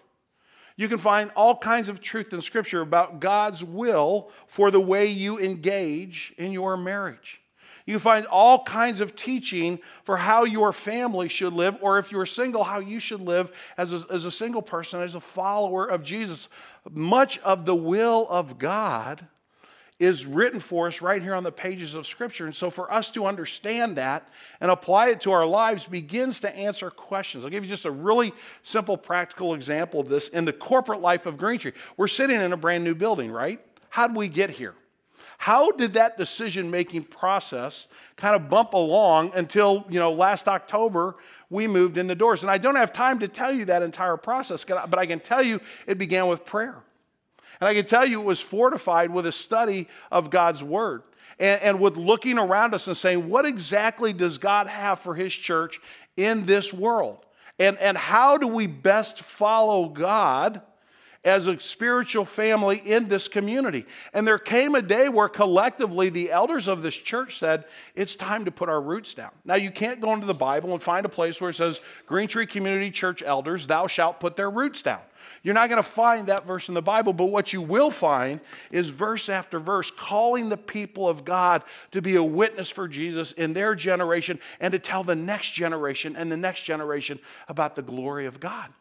You 0.77 0.89
can 0.89 0.99
find 0.99 1.31
all 1.37 1.57
kinds 1.57 1.91
of 1.91 2.01
truth 2.01 2.33
in 2.33 2.41
Scripture 2.41 2.81
about 2.81 3.21
God's 3.21 3.63
will 3.63 4.31
for 4.47 4.71
the 4.71 4.81
way 4.81 5.07
you 5.07 5.39
engage 5.39 6.33
in 6.39 6.51
your 6.51 6.77
marriage. 6.77 7.42
You 7.87 7.99
find 7.99 8.27
all 8.27 8.63
kinds 8.65 9.01
of 9.01 9.17
teaching 9.17 9.81
for 10.05 10.17
how 10.17 10.45
your 10.45 10.73
family 10.73 11.29
should 11.29 11.53
live, 11.53 11.77
or 11.81 11.99
if 11.99 12.13
you're 12.13 12.27
single, 12.27 12.63
how 12.63 12.79
you 12.79 13.01
should 13.01 13.21
live 13.21 13.51
as 13.77 13.93
a, 13.93 14.05
as 14.11 14.25
a 14.25 14.31
single 14.31 14.63
person, 14.63 15.01
as 15.01 15.15
a 15.15 15.21
follower 15.21 15.87
of 15.87 16.03
Jesus. 16.03 16.49
Much 16.91 17.39
of 17.41 17.67
the 17.67 17.75
will 17.75 18.27
of 18.29 18.59
God 18.59 19.27
is 19.99 20.27
written 20.27 20.59
for 20.59 20.89
us 20.89 21.01
right 21.01 21.23
here 21.23 21.35
on 21.35 21.45
the 21.45 21.53
pages 21.53 21.95
of 21.95 22.09
Scripture. 22.09 22.47
And 22.47 22.55
so, 22.55 22.71
for 22.71 22.93
us 22.93 23.11
to 23.13 23.27
understand 23.27 23.97
that 23.97 24.29
and 24.61 24.71
apply 24.71 25.11
it 25.11 25.21
to 25.23 25.33
our 25.33 25.47
lives 25.47 25.87
begins 25.87 26.41
to 26.41 26.55
answer 26.57 26.91
questions. 26.91 27.45
I'll 27.45 27.51
give 27.51 27.63
you 27.63 27.71
just 27.71 27.85
a 27.85 27.91
really 27.91 28.33
simple, 28.63 28.97
practical 28.97 29.55
example 29.55 30.01
of 30.01 30.09
this 30.09 30.29
in 30.29 30.45
the 30.45 30.53
corporate 30.53 31.01
life 31.01 31.27
of 31.27 31.37
Green 31.37 31.59
Tree. 31.59 31.73
We're 31.97 32.09
sitting 32.09 32.41
in 32.41 32.53
a 32.53 32.57
brand 32.57 32.83
new 32.83 32.95
building, 32.97 33.31
right? 33.31 33.61
How 33.91 34.09
did 34.09 34.17
we 34.17 34.29
get 34.29 34.51
here? 34.51 34.75
How 35.43 35.73
did 35.73 35.95
that 35.95 36.17
decision 36.17 36.71
making 36.71 37.03
process 37.03 37.89
kind 38.15 38.37
of 38.37 38.49
bump 38.49 38.75
along 38.75 39.33
until, 39.35 39.85
you 39.91 39.99
know, 39.99 40.13
last 40.13 40.47
October 40.47 41.17
we 41.51 41.67
moved 41.67 41.99
in 41.99 42.07
the 42.07 42.15
doors? 42.15 42.43
And 42.43 42.51
I 42.53 42.59
don't 42.59 42.77
have 42.77 42.93
time 42.93 43.19
to 43.19 43.27
tell 43.27 43.53
you 43.53 43.65
that 43.65 43.83
entire 43.83 44.17
process, 44.17 44.65
but 44.65 44.97
I 45.01 45.05
can 45.05 45.19
tell 45.19 45.43
you 45.43 45.59
it 45.89 45.99
began 45.99 46.29
with 46.29 46.45
prayer. 46.45 46.77
And 47.61 47.69
I 47.69 47.75
can 47.75 47.87
tell 47.87 48.07
you 48.07 48.21
it 48.21 48.25
was 48.25 48.41
fortified 48.41 49.11
with 49.11 49.27
a 49.27 49.33
study 49.33 49.89
of 50.13 50.31
God's 50.31 50.63
Word 50.63 51.03
and, 51.41 51.61
and 51.61 51.81
with 51.81 51.97
looking 51.97 52.39
around 52.39 52.73
us 52.73 52.87
and 52.87 52.97
saying, 52.97 53.29
what 53.29 53.45
exactly 53.45 54.13
does 54.13 54.39
God 54.39 54.69
have 54.69 55.01
for 55.01 55.13
His 55.13 55.33
church 55.33 55.81
in 56.17 56.47
this 56.47 56.73
world? 56.73 57.27
And, 57.59 57.77
and 57.79 57.99
how 57.99 58.37
do 58.37 58.47
we 58.47 58.69
best 58.69 59.19
follow 59.23 59.89
God? 59.89 60.63
As 61.25 61.47
a 61.47 61.59
spiritual 61.61 62.25
family 62.25 62.79
in 62.79 63.09
this 63.09 63.29
community. 63.29 63.87
And 64.13 64.27
there 64.27 64.39
came 64.39 64.75
a 64.75 64.83
day 64.83 65.09
where 65.09 65.29
collectively 65.29 66.09
the 66.09 66.31
elders 66.31 66.67
of 66.67 66.83
this 66.83 66.95
church 66.95 67.39
said, 67.39 67.65
It's 67.95 68.17
time 68.17 68.45
to 68.45 68.51
put 68.51 68.69
our 68.69 68.81
roots 68.81 69.15
down. 69.15 69.31
Now, 69.45 69.55
you 69.55 69.71
can't 69.71 70.01
go 70.01 70.13
into 70.13 70.27
the 70.27 70.35
Bible 70.35 70.73
and 70.73 70.83
find 70.83 71.07
a 71.07 71.11
place 71.11 71.41
where 71.41 71.51
it 71.51 71.57
says, 71.57 71.81
Green 72.07 72.29
Tree 72.29 72.47
Community 72.47 72.91
Church 72.91 73.23
elders, 73.23 73.67
thou 73.67 73.87
shalt 73.87 74.21
put 74.21 74.37
their 74.37 74.51
roots 74.51 74.83
down. 74.83 75.01
You're 75.45 75.55
not 75.55 75.69
going 75.69 75.83
to 75.83 75.89
find 75.89 76.29
that 76.29 76.47
verse 76.47 76.69
in 76.69 76.75
the 76.75 76.83
Bible, 76.83 77.13
but 77.13 77.27
what 77.27 77.53
you 77.53 77.63
will 77.63 77.91
find 77.91 78.41
is 78.71 78.89
verse 78.91 79.29
after 79.29 79.59
verse 79.59 79.91
calling 79.91 80.49
the 80.49 80.57
people 80.57 81.09
of 81.09 81.25
God 81.25 81.65
to 81.91 82.01
be 82.01 82.15
a 82.15 82.23
witness 82.23 82.71
for 82.71 82.87
Jesus 82.87 83.33
in 83.33 83.53
their 83.53 83.75
generation 83.75 84.39
and 84.61 84.73
to 84.73 84.79
tell 84.79 85.03
the 85.03 85.17
next 85.17 85.51
generation 85.51 86.15
and 86.17 86.31
the 86.31 86.37
next 86.37 86.63
generation 86.63 87.19
about 87.49 87.75
the 87.75 87.83
glory 87.83 88.27
of 88.27 88.39
God. 88.39 88.73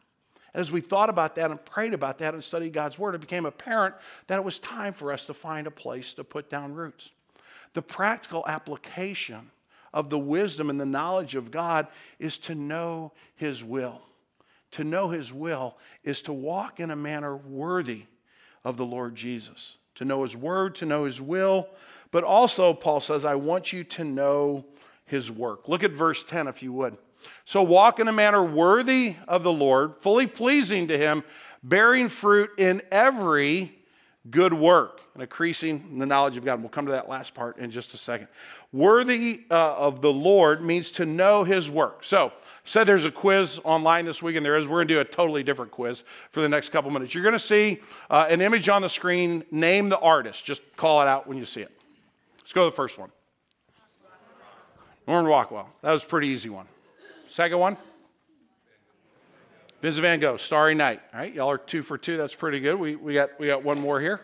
As 0.54 0.72
we 0.72 0.82
thought 0.82 1.10
about 1.10 1.36
that 1.36 1.50
and 1.50 1.64
prayed 1.64 1.94
about 1.94 2.18
that 2.18 2.34
and 2.34 2.44
studied 2.44 2.74
God's 2.74 3.00
Word, 3.00 3.16
it 3.16 3.22
became 3.22 3.46
apparent 3.46 3.96
that 4.28 4.38
it 4.38 4.44
was 4.44 4.60
time 4.60 4.94
for 4.94 5.12
us 5.12 5.26
to 5.26 5.34
find 5.34 5.66
a 5.66 5.72
place 5.72 6.14
to 6.16 6.24
put 6.24 6.50
down 6.50 6.74
roots. 6.74 7.12
The 7.74 7.82
practical 7.82 8.44
application 8.48 9.50
of 9.94 10.10
the 10.10 10.20
wisdom 10.20 10.70
and 10.70 10.80
the 10.80 10.86
knowledge 10.86 11.36
of 11.36 11.52
God 11.52 11.88
is 12.20 12.38
to 12.40 12.56
know 12.56 13.14
His 13.36 13.64
will. 13.64 14.02
To 14.72 14.84
know 14.84 15.10
His 15.10 15.34
will 15.34 15.78
is 16.04 16.22
to 16.24 16.34
walk 16.34 16.80
in 16.80 16.92
a 16.92 16.96
manner 16.96 17.36
worthy 17.36 18.04
of 18.64 18.78
the 18.78 18.86
Lord 18.86 19.16
Jesus. 19.16 19.78
To 19.96 20.06
know 20.06 20.24
His 20.24 20.36
Word, 20.36 20.76
to 20.76 20.86
know 20.86 21.06
His 21.06 21.22
will, 21.22 21.70
but 22.12 22.24
also, 22.26 22.74
Paul 22.74 23.00
says, 23.00 23.24
I 23.24 23.36
want 23.36 23.72
you 23.72 23.86
to 23.86 24.04
know 24.04 24.66
His 25.06 25.32
work. 25.32 25.70
Look 25.70 25.84
at 25.84 25.92
verse 25.92 26.26
10 26.26 26.48
if 26.48 26.62
you 26.62 26.74
would. 26.74 26.98
So 27.46 27.62
walk 27.64 28.00
in 28.00 28.08
a 28.08 28.14
manner 28.14 28.44
worthy 28.44 29.16
of 29.28 29.44
the 29.44 29.52
Lord, 29.52 29.96
fully 30.02 30.28
pleasing 30.28 30.88
to 30.88 30.98
Him, 30.98 31.24
bearing 31.64 32.10
fruit 32.10 32.52
in 32.58 32.82
every 32.92 33.78
good 34.30 34.54
work 34.54 35.02
and 35.14 35.24
increasing 35.24 36.00
the 36.00 36.06
knowledge 36.06 36.38
of 36.38 36.46
God. 36.46 36.60
We'll 36.60 36.70
come 36.70 36.86
to 36.86 36.92
that 36.92 37.10
last 37.10 37.34
part 37.34 37.58
in 37.58 37.72
just 37.72 37.94
a 37.94 37.98
second. 37.98 38.28
Worthy 38.72 39.42
uh, 39.50 39.76
of 39.76 40.02
the 40.02 40.12
Lord 40.12 40.64
means 40.64 40.92
to 40.92 41.06
know 41.06 41.44
His 41.44 41.70
work. 41.70 42.06
So, 42.06 42.32
said 42.64 42.86
there's 42.86 43.06
a 43.06 43.12
quiz 43.12 43.60
online 43.64 44.06
this 44.06 44.22
week, 44.22 44.36
and 44.36 44.46
there 44.46 44.58
is. 44.58 44.68
We're 44.68 44.78
going 44.78 44.88
to 44.90 44.94
do 44.94 45.00
a 45.02 45.06
totally 45.06 45.44
different 45.44 45.72
quiz 45.72 46.04
for 46.32 46.42
the 46.42 46.50
next 46.50 46.70
couple 46.70 46.92
minutes. 46.92 47.14
You're 47.14 47.24
going 47.24 47.34
to 47.34 47.40
see 47.40 47.82
uh, 48.10 48.28
an 48.30 48.42
image 48.42 48.70
on 48.70 48.82
the 48.82 48.90
screen. 48.90 49.44
Name 49.52 49.90
the 49.90 50.00
artist. 50.00 50.46
Just 50.46 50.62
call 50.78 51.02
it 51.02 51.08
out 51.08 51.28
when 51.28 51.38
you 51.38 51.46
see 51.46 51.62
it. 51.62 51.72
Let's 52.40 52.54
go 52.54 52.66
to 52.66 52.70
the 52.70 52.76
first 52.76 52.98
one. 52.98 53.12
Norman 55.08 55.30
Rockwell. 55.30 55.68
That 55.82 55.92
was 55.92 56.04
a 56.04 56.06
pretty 56.06 56.28
easy 56.28 56.50
one. 56.50 56.68
Second 57.32 57.60
one? 57.60 57.78
Vincent 59.82 60.02
Van 60.02 60.20
Gogh, 60.20 60.36
Starry 60.36 60.76
Night. 60.76 61.00
All 61.14 61.22
right, 61.22 61.34
y'all 61.34 61.50
are 61.50 61.58
two 61.58 61.82
for 61.82 61.98
two. 61.98 62.18
That's 62.18 62.36
pretty 62.36 62.60
good. 62.60 62.76
We, 62.76 62.98
we, 62.98 63.14
got, 63.14 63.40
we 63.40 63.48
got 63.48 63.64
one 63.64 63.80
more 63.80 64.02
here. 64.02 64.20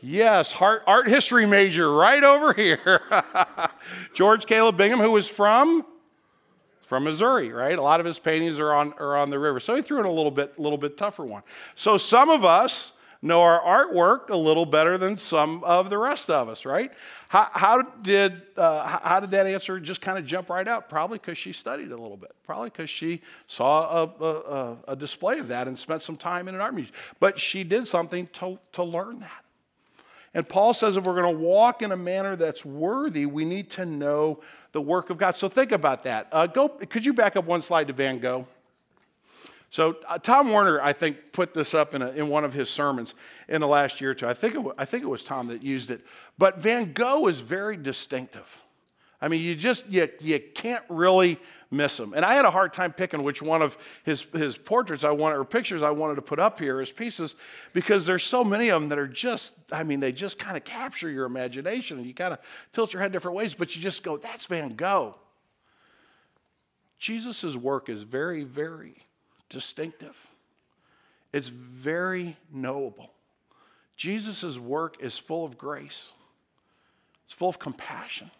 Yes, 0.00 0.54
art, 0.60 0.84
art 0.86 1.08
history 1.08 1.46
major 1.46 1.92
right 1.92 2.22
over 2.22 2.52
here. 2.52 3.02
George 4.14 4.46
Caleb 4.46 4.76
Bingham, 4.76 5.00
who 5.00 5.10
was 5.10 5.26
from 5.26 5.84
from 6.86 7.02
Missouri, 7.02 7.50
right? 7.50 7.76
A 7.76 7.82
lot 7.82 7.98
of 7.98 8.06
his 8.06 8.20
paintings 8.20 8.60
are 8.60 8.72
on 8.72 8.92
are 8.98 9.16
on 9.16 9.30
the 9.30 9.38
river. 9.38 9.58
So 9.58 9.74
he 9.74 9.82
threw 9.82 9.98
in 9.98 10.06
a 10.06 10.12
little 10.12 10.30
bit 10.30 10.56
little 10.60 10.78
bit 10.78 10.96
tougher 10.96 11.24
one. 11.24 11.42
So 11.74 11.98
some 11.98 12.30
of 12.30 12.44
us 12.44 12.92
know 13.24 13.40
our 13.40 13.60
artwork 13.60 14.28
a 14.28 14.36
little 14.36 14.66
better 14.66 14.98
than 14.98 15.16
some 15.16 15.64
of 15.64 15.90
the 15.90 15.98
rest 15.98 16.30
of 16.30 16.48
us, 16.48 16.64
right? 16.64 16.92
How, 17.28 17.48
how 17.52 17.82
did, 17.82 18.42
uh, 18.56 18.98
how 19.02 19.18
did 19.18 19.30
that 19.32 19.46
answer 19.46 19.80
just 19.80 20.00
kind 20.00 20.18
of 20.18 20.26
jump 20.26 20.50
right 20.50 20.68
out? 20.68 20.88
Probably 20.88 21.18
because 21.18 21.38
she 21.38 21.52
studied 21.52 21.90
a 21.90 21.96
little 21.96 22.18
bit. 22.18 22.32
Probably 22.44 22.68
because 22.68 22.90
she 22.90 23.22
saw 23.46 24.04
a, 24.04 24.24
a, 24.24 24.76
a, 24.88 24.96
display 24.96 25.38
of 25.38 25.48
that 25.48 25.66
and 25.66 25.78
spent 25.78 26.02
some 26.02 26.16
time 26.16 26.48
in 26.48 26.54
an 26.54 26.60
art 26.60 26.74
museum. 26.74 26.94
But 27.18 27.40
she 27.40 27.64
did 27.64 27.86
something 27.86 28.28
to, 28.34 28.58
to 28.72 28.84
learn 28.84 29.20
that. 29.20 29.44
And 30.34 30.46
Paul 30.46 30.74
says 30.74 30.96
if 30.96 31.04
we're 31.04 31.20
going 31.20 31.34
to 31.34 31.40
walk 31.40 31.80
in 31.82 31.92
a 31.92 31.96
manner 31.96 32.36
that's 32.36 32.64
worthy, 32.64 33.24
we 33.24 33.44
need 33.44 33.70
to 33.72 33.86
know 33.86 34.40
the 34.72 34.80
work 34.80 35.08
of 35.08 35.16
God. 35.16 35.36
So 35.36 35.48
think 35.48 35.72
about 35.72 36.02
that. 36.04 36.28
Uh, 36.30 36.46
go, 36.46 36.68
could 36.68 37.06
you 37.06 37.14
back 37.14 37.36
up 37.36 37.46
one 37.46 37.62
slide 37.62 37.86
to 37.86 37.92
Van 37.94 38.18
Gogh? 38.18 38.46
So 39.74 39.96
uh, 40.08 40.18
Tom 40.18 40.50
Warner, 40.50 40.80
I 40.80 40.92
think, 40.92 41.16
put 41.32 41.52
this 41.52 41.74
up 41.74 41.96
in, 41.96 42.02
a, 42.02 42.10
in 42.10 42.28
one 42.28 42.44
of 42.44 42.54
his 42.54 42.70
sermons 42.70 43.14
in 43.48 43.60
the 43.60 43.66
last 43.66 44.00
year 44.00 44.12
or 44.12 44.14
two. 44.14 44.28
I 44.28 44.32
think, 44.32 44.54
it, 44.54 44.64
I 44.78 44.84
think 44.84 45.02
it 45.02 45.08
was 45.08 45.24
Tom 45.24 45.48
that 45.48 45.64
used 45.64 45.90
it. 45.90 46.02
But 46.38 46.58
Van 46.58 46.92
Gogh 46.92 47.26
is 47.26 47.40
very 47.40 47.76
distinctive. 47.76 48.46
I 49.20 49.26
mean, 49.26 49.40
you 49.40 49.56
just 49.56 49.84
you, 49.88 50.08
you 50.20 50.38
can't 50.54 50.84
really 50.88 51.40
miss 51.72 51.98
him. 51.98 52.12
And 52.14 52.24
I 52.24 52.36
had 52.36 52.44
a 52.44 52.52
hard 52.52 52.72
time 52.72 52.92
picking 52.92 53.24
which 53.24 53.42
one 53.42 53.62
of 53.62 53.76
his, 54.04 54.22
his 54.32 54.56
portraits 54.56 55.02
I 55.02 55.10
wanted 55.10 55.38
or 55.38 55.44
pictures 55.44 55.82
I 55.82 55.90
wanted 55.90 56.14
to 56.14 56.22
put 56.22 56.38
up 56.38 56.60
here 56.60 56.80
as 56.80 56.92
pieces 56.92 57.34
because 57.72 58.06
there's 58.06 58.22
so 58.22 58.44
many 58.44 58.68
of 58.68 58.80
them 58.80 58.88
that 58.90 58.98
are 59.00 59.08
just, 59.08 59.54
I 59.72 59.82
mean, 59.82 59.98
they 59.98 60.12
just 60.12 60.38
kind 60.38 60.56
of 60.56 60.62
capture 60.62 61.10
your 61.10 61.24
imagination 61.24 61.98
and 61.98 62.06
you 62.06 62.14
kind 62.14 62.32
of 62.32 62.38
tilt 62.72 62.92
your 62.92 63.02
head 63.02 63.10
different 63.10 63.36
ways, 63.36 63.54
but 63.54 63.74
you 63.74 63.82
just 63.82 64.04
go, 64.04 64.18
that's 64.18 64.46
Van 64.46 64.76
Gogh. 64.76 65.16
Jesus' 66.96 67.56
work 67.56 67.88
is 67.88 68.02
very, 68.04 68.44
very 68.44 69.04
distinctive. 69.54 70.16
It's 71.32 71.48
very 71.48 72.36
knowable. 72.52 73.10
Jesus' 73.96 74.58
work 74.58 74.96
is 75.00 75.16
full 75.16 75.44
of 75.44 75.56
grace, 75.56 76.12
it's 77.24 77.32
full 77.32 77.48
of 77.48 77.58
compassion, 77.58 78.30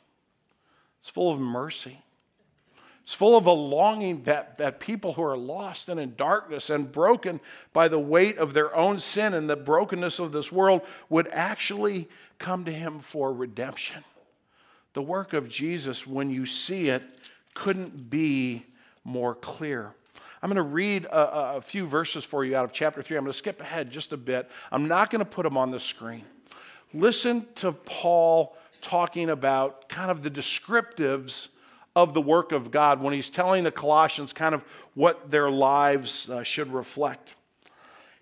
it's 1.00 1.08
full 1.08 1.32
of 1.32 1.40
mercy. 1.40 1.98
It's 3.04 3.12
full 3.12 3.36
of 3.36 3.46
a 3.46 3.52
longing 3.52 4.22
that, 4.22 4.56
that 4.56 4.80
people 4.80 5.12
who 5.12 5.22
are 5.22 5.36
lost 5.36 5.90
and 5.90 6.00
in 6.00 6.14
darkness 6.16 6.70
and 6.70 6.90
broken 6.90 7.38
by 7.74 7.86
the 7.86 7.98
weight 7.98 8.38
of 8.38 8.54
their 8.54 8.74
own 8.74 8.98
sin 8.98 9.34
and 9.34 9.48
the 9.48 9.56
brokenness 9.56 10.18
of 10.20 10.32
this 10.32 10.50
world 10.50 10.80
would 11.10 11.28
actually 11.28 12.08
come 12.38 12.64
to 12.64 12.72
him 12.72 13.00
for 13.00 13.30
redemption. 13.34 14.02
The 14.94 15.02
work 15.02 15.34
of 15.34 15.50
Jesus, 15.50 16.06
when 16.06 16.30
you 16.30 16.46
see 16.46 16.88
it, 16.88 17.02
couldn't 17.52 18.08
be 18.08 18.64
more 19.04 19.34
clear. 19.34 19.92
I'm 20.44 20.50
going 20.50 20.56
to 20.56 20.62
read 20.74 21.06
a, 21.06 21.56
a, 21.56 21.62
few 21.62 21.86
verses 21.86 22.22
for 22.22 22.44
you 22.44 22.54
out 22.54 22.66
of 22.66 22.72
chapter 22.74 23.02
3. 23.02 23.16
I'm 23.16 23.24
going 23.24 23.32
to 23.32 23.38
skip 23.38 23.62
ahead 23.62 23.90
just 23.90 24.12
a 24.12 24.16
bit. 24.18 24.50
I'm 24.70 24.86
not 24.86 25.08
going 25.08 25.20
to 25.20 25.24
put 25.24 25.42
them 25.42 25.56
on 25.56 25.70
the 25.70 25.80
screen. 25.80 26.22
Listen 26.92 27.46
to 27.54 27.72
Paul 27.72 28.54
talking 28.82 29.30
about 29.30 29.88
kind 29.88 30.10
of 30.10 30.22
the 30.22 30.30
descriptives 30.30 31.48
of 31.96 32.12
the 32.12 32.20
work 32.20 32.52
of 32.52 32.70
God 32.70 33.00
when 33.00 33.14
he's 33.14 33.30
telling 33.30 33.64
the 33.64 33.70
Colossians 33.70 34.34
kind 34.34 34.54
of 34.54 34.62
what 34.92 35.30
their 35.30 35.48
lives 35.48 36.28
uh, 36.28 36.42
should 36.42 36.70
reflect. 36.70 37.30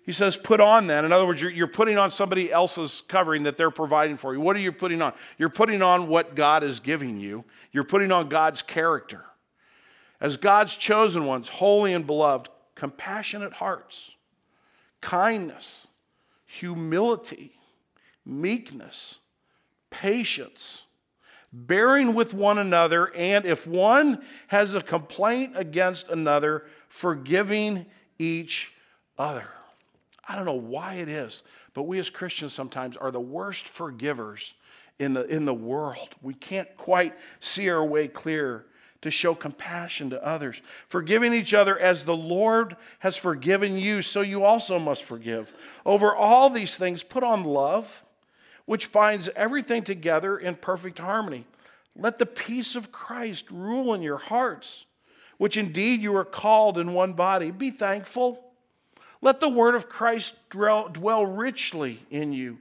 He 0.05 0.13
says, 0.13 0.37
put 0.37 0.61
on 0.61 0.87
then. 0.87 1.03
In 1.03 1.11
other 1.11 1.27
words, 1.27 1.41
you're, 1.41 1.51
you're, 1.51 1.67
putting 1.67 1.97
on 1.97 2.09
somebody 2.09 2.49
else's 2.49 3.03
covering 3.09 3.43
that 3.43 3.57
they're 3.57 3.69
providing 3.69 4.15
for 4.15 4.33
you. 4.33 4.39
What 4.39 4.55
are 4.55 4.59
you 4.59 4.71
putting 4.71 5.01
on? 5.01 5.11
You're 5.37 5.49
putting 5.49 5.81
on 5.81 6.07
what 6.07 6.35
God 6.35 6.63
is 6.63 6.79
giving 6.79 7.19
you, 7.19 7.43
you're 7.73 7.83
putting 7.83 8.13
on 8.13 8.29
God's 8.29 8.61
character 8.61 9.25
as 10.23 10.37
God's 10.37 10.75
chosen 10.75 11.25
ones, 11.25 11.49
holy 11.49 11.93
and 11.93 12.07
beloved, 12.07 12.49
compassionate 12.75 13.51
hearts, 13.51 14.09
kindness, 15.01 15.85
humility, 16.45 17.51
meekness, 18.25 19.19
patience, 19.91 20.85
bearing 21.51 22.13
with 22.13 22.33
one 22.33 22.57
another, 22.57 23.13
and 23.15 23.45
if 23.45 23.67
one 23.67 24.23
has 24.47 24.73
a 24.73 24.81
complaint 24.81 25.53
against 25.55 26.07
another, 26.07 26.67
forgiving 26.87 27.85
each 28.17 28.71
other. 29.19 29.47
I 30.27 30.37
don't 30.37 30.45
know 30.45 30.53
why 30.53 30.95
it 30.95 31.09
is, 31.09 31.43
but 31.73 31.83
we 31.83 31.99
as 31.99 32.09
Christians 32.09 32.53
sometimes 32.53 32.95
are 32.95 33.11
the 33.11 33.19
worst 33.19 33.67
forgivers 33.67 34.53
in 34.99 35.11
the, 35.11 35.25
in 35.25 35.43
the 35.43 35.53
world. 35.53 36.15
We 36.21 36.33
can't 36.33 36.69
quite 36.77 37.13
see 37.41 37.69
our 37.69 37.83
way 37.83 38.07
clear 38.07 38.67
to 39.03 39.11
show 39.11 39.35
compassion 39.35 40.09
to 40.09 40.25
others, 40.25 40.61
forgiving 40.87 41.33
each 41.33 41.53
other 41.53 41.77
as 41.77 42.03
the 42.03 42.15
Lord 42.15 42.75
has 42.99 43.15
forgiven 43.15 43.77
you, 43.77 44.01
so 44.01 44.21
you 44.21 44.43
also 44.43 44.79
must 44.79 45.03
forgive. 45.03 45.53
Over 45.85 46.15
all 46.15 46.49
these 46.49 46.75
things, 46.75 47.03
put 47.03 47.23
on 47.23 47.43
love, 47.43 48.03
which 48.65 48.91
binds 48.91 49.29
everything 49.35 49.83
together 49.83 50.37
in 50.37 50.55
perfect 50.55 50.99
harmony. 50.99 51.45
Let 51.95 52.17
the 52.17 52.25
peace 52.25 52.75
of 52.75 52.91
Christ 52.91 53.45
rule 53.51 53.93
in 53.93 54.01
your 54.01 54.17
hearts, 54.17 54.85
which 55.37 55.57
indeed 55.57 56.01
you 56.01 56.15
are 56.15 56.25
called 56.25 56.77
in 56.77 56.93
one 56.93 57.13
body. 57.13 57.51
Be 57.51 57.71
thankful. 57.71 58.43
Let 59.21 59.39
the 59.39 59.49
word 59.49 59.75
of 59.75 59.87
Christ 59.87 60.33
dwell, 60.49 61.25
richly 61.25 61.99
in 62.09 62.33
you 62.33 62.57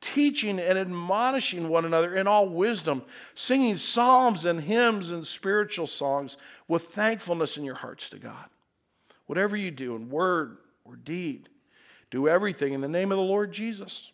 teaching 0.00 0.58
and 0.58 0.78
admonishing 0.78 1.68
one 1.68 1.84
another 1.84 2.14
in 2.14 2.26
all 2.26 2.48
wisdom, 2.48 3.02
singing 3.34 3.76
psalms 3.76 4.44
and 4.44 4.60
hymns 4.60 5.10
and 5.10 5.26
spiritual 5.26 5.86
songs 5.86 6.36
with 6.68 6.88
thankfulness 6.88 7.56
in 7.56 7.64
your 7.64 7.74
hearts 7.74 8.08
to 8.10 8.18
God. 8.18 8.46
Whatever 9.26 9.56
you 9.56 9.70
do 9.70 9.96
in 9.96 10.08
word 10.08 10.58
or 10.84 10.96
deed, 10.96 11.48
do 12.10 12.28
everything 12.28 12.72
in 12.72 12.80
the 12.80 12.88
name 12.88 13.10
of 13.10 13.18
the 13.18 13.24
Lord 13.24 13.52
Jesus, 13.52 14.12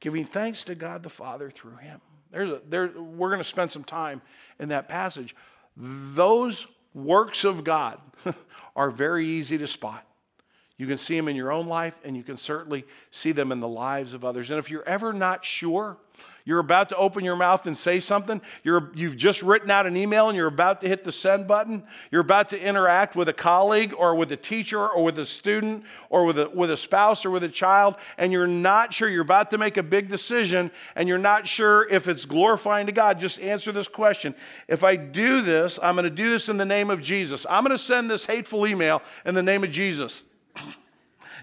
giving 0.00 0.24
thanks 0.24 0.62
to 0.64 0.74
God 0.74 1.02
the 1.02 1.10
Father 1.10 1.50
through 1.50 1.76
him. 1.76 2.00
There's 2.30 2.50
a, 2.50 2.60
there, 2.68 2.88
we're 2.88 3.30
going 3.30 3.38
to 3.38 3.44
spend 3.44 3.72
some 3.72 3.84
time 3.84 4.22
in 4.58 4.70
that 4.70 4.88
passage. 4.88 5.34
Those 5.76 6.66
works 6.94 7.44
of 7.44 7.64
God 7.64 8.00
are 8.76 8.90
very 8.90 9.26
easy 9.26 9.58
to 9.58 9.66
spot. 9.66 10.07
You 10.78 10.86
can 10.86 10.96
see 10.96 11.16
them 11.16 11.26
in 11.26 11.34
your 11.34 11.50
own 11.50 11.66
life, 11.66 11.94
and 12.04 12.16
you 12.16 12.22
can 12.22 12.36
certainly 12.36 12.86
see 13.10 13.32
them 13.32 13.50
in 13.50 13.58
the 13.58 13.68
lives 13.68 14.14
of 14.14 14.24
others. 14.24 14.50
And 14.50 14.60
if 14.60 14.70
you're 14.70 14.88
ever 14.88 15.12
not 15.12 15.44
sure, 15.44 15.96
you're 16.44 16.60
about 16.60 16.88
to 16.90 16.96
open 16.96 17.24
your 17.24 17.36
mouth 17.36 17.66
and 17.66 17.76
say 17.76 17.98
something, 17.98 18.40
you're, 18.62 18.90
you've 18.94 19.16
just 19.16 19.42
written 19.42 19.70
out 19.70 19.86
an 19.86 19.96
email 19.96 20.28
and 20.28 20.36
you're 20.36 20.46
about 20.46 20.80
to 20.80 20.88
hit 20.88 21.02
the 21.04 21.12
send 21.12 21.46
button, 21.46 21.82
you're 22.10 22.22
about 22.22 22.48
to 22.50 22.60
interact 22.60 23.16
with 23.16 23.28
a 23.28 23.32
colleague 23.32 23.92
or 23.98 24.14
with 24.14 24.30
a 24.32 24.36
teacher 24.36 24.88
or 24.88 25.02
with 25.02 25.18
a 25.18 25.26
student 25.26 25.84
or 26.10 26.24
with 26.24 26.38
a, 26.38 26.48
with 26.48 26.70
a 26.70 26.76
spouse 26.76 27.24
or 27.26 27.30
with 27.30 27.42
a 27.42 27.48
child, 27.48 27.96
and 28.16 28.32
you're 28.32 28.46
not 28.46 28.94
sure, 28.94 29.08
you're 29.08 29.20
about 29.20 29.50
to 29.50 29.58
make 29.58 29.76
a 29.76 29.82
big 29.82 30.08
decision, 30.08 30.70
and 30.94 31.08
you're 31.08 31.18
not 31.18 31.46
sure 31.46 31.88
if 31.90 32.06
it's 32.06 32.24
glorifying 32.24 32.86
to 32.86 32.92
God, 32.92 33.18
just 33.18 33.40
answer 33.40 33.72
this 33.72 33.88
question. 33.88 34.32
If 34.68 34.84
I 34.84 34.94
do 34.94 35.42
this, 35.42 35.78
I'm 35.82 35.96
going 35.96 36.04
to 36.04 36.10
do 36.10 36.30
this 36.30 36.48
in 36.48 36.56
the 36.56 36.64
name 36.64 36.88
of 36.88 37.02
Jesus. 37.02 37.44
I'm 37.50 37.64
going 37.64 37.76
to 37.76 37.82
send 37.82 38.08
this 38.08 38.24
hateful 38.24 38.66
email 38.66 39.02
in 39.26 39.34
the 39.34 39.42
name 39.42 39.64
of 39.64 39.70
Jesus 39.70 40.22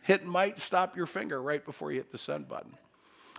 it 0.08 0.26
might 0.26 0.60
stop 0.60 0.96
your 0.96 1.06
finger 1.06 1.42
right 1.42 1.64
before 1.64 1.92
you 1.92 1.98
hit 1.98 2.12
the 2.12 2.18
send 2.18 2.48
button. 2.48 2.76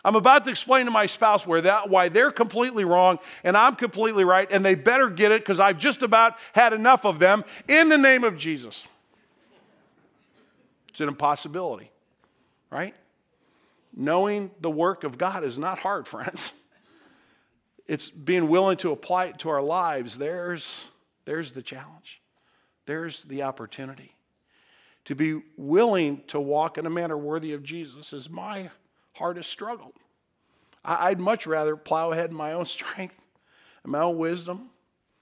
I'm 0.05 0.15
about 0.15 0.45
to 0.45 0.51
explain 0.51 0.85
to 0.85 0.91
my 0.91 1.07
spouse 1.07 1.47
where 1.47 1.61
that, 1.63 1.91
why 1.91 2.09
they're 2.09 2.31
completely 2.31 2.85
wrong 2.85 3.19
and 3.43 3.57
I'm 3.57 3.75
completely 3.75 4.25
right, 4.25 4.51
and 4.51 4.65
they 4.65 4.75
better 4.75 5.11
get 5.11 5.33
it 5.33 5.43
because 5.43 5.59
I've 5.59 5.79
just 5.79 6.03
about 6.03 6.35
had 6.53 6.73
enough 6.73 7.05
of 7.05 7.19
them 7.19 7.45
in 7.67 7.89
the 7.89 7.99
name 7.99 8.23
of 8.23 8.37
Jesus. 8.37 8.85
It's 10.89 11.01
an 11.01 11.09
impossibility, 11.09 11.91
right? 12.71 12.95
Knowing 13.95 14.51
the 14.61 14.71
work 14.71 15.05
of 15.05 15.19
God 15.19 15.45
is 15.45 15.59
not 15.59 15.79
hard, 15.79 16.07
friends. 16.09 16.53
It's 17.89 18.09
being 18.09 18.49
willing 18.49 18.77
to 18.79 18.91
apply 18.91 19.27
it 19.27 19.39
to 19.41 19.49
our 19.49 19.63
lives. 19.63 20.19
There's, 20.19 20.85
there's 21.25 21.53
the 21.53 21.63
challenge, 21.63 22.21
there's 22.87 23.23
the 23.25 23.43
opportunity 23.43 24.16
to 25.07 25.15
be 25.15 25.41
willing 25.57 26.23
to 26.27 26.39
walk 26.39 26.79
in 26.79 26.87
a 26.87 26.91
manner 26.91 27.17
worthy 27.17 27.53
of 27.53 27.63
Jesus 27.63 28.13
is 28.13 28.29
my 28.29 28.69
hardest 29.13 29.51
struggle. 29.51 29.93
I'd 30.85 31.19
much 31.19 31.47
rather 31.47 31.77
plow 31.77 32.13
ahead 32.13 32.31
in 32.31 32.37
my 32.37 32.53
own 32.53 32.67
strength 32.67 33.17
and 33.83 33.93
my 33.93 34.01
own 34.01 34.19
wisdom. 34.19 34.71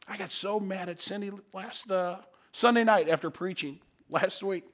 I 0.09 0.17
got 0.17 0.31
so 0.31 0.59
mad 0.59 0.89
at 0.89 1.01
Cindy 1.01 1.31
last 1.53 1.91
uh, 1.91 2.17
Sunday 2.53 2.85
night 2.85 3.09
after 3.09 3.31
preaching 3.31 3.79
last 4.11 4.43
week. 4.43 4.65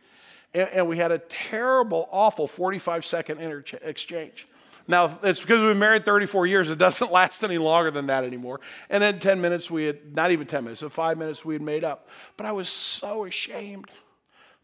And, 0.54 0.68
and, 0.70 0.88
we 0.88 0.96
had 0.96 1.12
a 1.12 1.18
terrible, 1.18 2.08
awful 2.10 2.48
45 2.48 3.04
second 3.04 3.40
inter- 3.40 3.78
exchange. 3.82 4.48
Now, 4.88 5.20
it's 5.22 5.40
because 5.40 5.60
we've 5.60 5.70
been 5.70 5.78
married 5.78 6.04
34 6.04 6.46
years. 6.46 6.70
It 6.70 6.78
doesn't 6.78 7.12
last 7.12 7.44
any 7.44 7.58
longer 7.58 7.92
than 7.92 8.06
that 8.08 8.24
anymore. 8.24 8.60
And 8.88 9.00
then 9.00 9.20
10 9.20 9.40
minutes, 9.40 9.70
we 9.70 9.84
had, 9.84 10.16
not 10.16 10.32
even 10.32 10.48
10 10.48 10.64
minutes, 10.64 10.80
so 10.80 10.88
five 10.88 11.18
minutes 11.18 11.44
we 11.44 11.54
had 11.54 11.62
made 11.62 11.84
up. 11.84 12.08
But 12.36 12.46
I 12.46 12.52
was 12.52 12.68
so 12.68 13.24
ashamed 13.26 13.90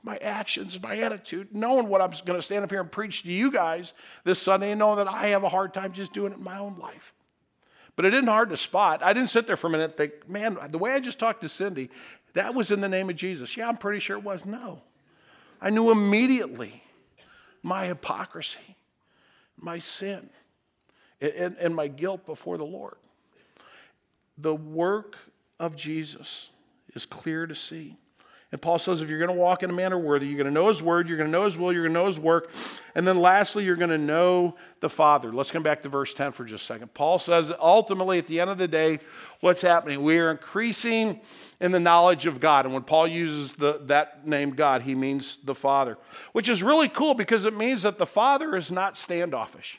my 0.02 0.16
actions, 0.18 0.80
my 0.80 0.98
attitude, 0.98 1.48
knowing 1.52 1.88
what 1.88 2.00
I'm 2.00 2.12
going 2.24 2.38
to 2.38 2.42
stand 2.42 2.64
up 2.64 2.70
here 2.70 2.80
and 2.80 2.90
preach 2.90 3.22
to 3.24 3.32
you 3.32 3.50
guys 3.50 3.92
this 4.24 4.40
Sunday 4.40 4.70
and 4.70 4.78
knowing 4.78 4.98
that 4.98 5.08
I 5.08 5.28
have 5.28 5.42
a 5.42 5.48
hard 5.48 5.74
time 5.74 5.92
just 5.92 6.12
doing 6.12 6.32
it 6.32 6.38
in 6.38 6.44
my 6.44 6.58
own 6.58 6.76
life. 6.76 7.12
But 7.96 8.04
it 8.04 8.14
isn't 8.14 8.28
hard 8.28 8.50
to 8.50 8.56
spot. 8.56 9.02
I 9.02 9.12
didn't 9.12 9.30
sit 9.30 9.46
there 9.46 9.56
for 9.56 9.68
a 9.68 9.70
minute 9.70 9.84
and 9.84 9.94
think, 9.94 10.28
man, 10.28 10.58
the 10.70 10.78
way 10.78 10.92
I 10.92 11.00
just 11.00 11.18
talked 11.18 11.40
to 11.40 11.48
Cindy, 11.48 11.90
that 12.34 12.54
was 12.54 12.70
in 12.70 12.80
the 12.80 12.88
name 12.88 13.08
of 13.10 13.16
Jesus. 13.16 13.56
Yeah, 13.56 13.68
I'm 13.68 13.78
pretty 13.78 13.98
sure 13.98 14.18
it 14.18 14.22
was. 14.22 14.44
No. 14.44 14.82
I 15.60 15.70
knew 15.70 15.90
immediately 15.90 16.82
my 17.62 17.86
hypocrisy, 17.86 18.76
my 19.58 19.78
sin, 19.78 20.28
and, 21.20 21.56
and 21.58 21.74
my 21.74 21.88
guilt 21.88 22.26
before 22.26 22.58
the 22.58 22.64
Lord. 22.64 22.96
The 24.38 24.54
work 24.54 25.16
of 25.58 25.74
Jesus 25.74 26.50
is 26.94 27.06
clear 27.06 27.46
to 27.46 27.54
see. 27.54 27.96
And 28.56 28.62
Paul 28.62 28.78
says 28.78 29.02
if 29.02 29.10
you're 29.10 29.18
going 29.18 29.28
to 29.28 29.34
walk 29.34 29.62
in 29.62 29.68
a 29.68 29.72
manner 29.74 29.98
worthy, 29.98 30.26
you're 30.26 30.38
going 30.38 30.46
to 30.46 30.50
know 30.50 30.68
his 30.68 30.82
word, 30.82 31.10
you're 31.10 31.18
going 31.18 31.30
to 31.30 31.30
know 31.30 31.44
his 31.44 31.58
will, 31.58 31.74
you're 31.74 31.82
going 31.82 31.92
to 31.92 32.00
know 32.00 32.06
his 32.06 32.18
work. 32.18 32.50
And 32.94 33.06
then 33.06 33.20
lastly, 33.20 33.64
you're 33.64 33.76
going 33.76 33.90
to 33.90 33.98
know 33.98 34.56
the 34.80 34.88
Father. 34.88 35.30
Let's 35.30 35.50
come 35.50 35.62
back 35.62 35.82
to 35.82 35.90
verse 35.90 36.14
10 36.14 36.32
for 36.32 36.46
just 36.46 36.64
a 36.64 36.66
second. 36.66 36.94
Paul 36.94 37.18
says 37.18 37.52
ultimately, 37.60 38.16
at 38.16 38.26
the 38.26 38.40
end 38.40 38.48
of 38.48 38.56
the 38.56 38.66
day, 38.66 39.00
what's 39.40 39.60
happening? 39.60 40.02
We 40.02 40.16
are 40.16 40.30
increasing 40.30 41.20
in 41.60 41.70
the 41.70 41.78
knowledge 41.78 42.24
of 42.24 42.40
God. 42.40 42.64
And 42.64 42.72
when 42.72 42.82
Paul 42.82 43.08
uses 43.08 43.52
the, 43.52 43.82
that 43.88 44.26
name 44.26 44.52
God, 44.52 44.80
he 44.80 44.94
means 44.94 45.36
the 45.44 45.54
Father, 45.54 45.98
which 46.32 46.48
is 46.48 46.62
really 46.62 46.88
cool 46.88 47.12
because 47.12 47.44
it 47.44 47.54
means 47.54 47.82
that 47.82 47.98
the 47.98 48.06
Father 48.06 48.56
is 48.56 48.70
not 48.70 48.96
standoffish. 48.96 49.78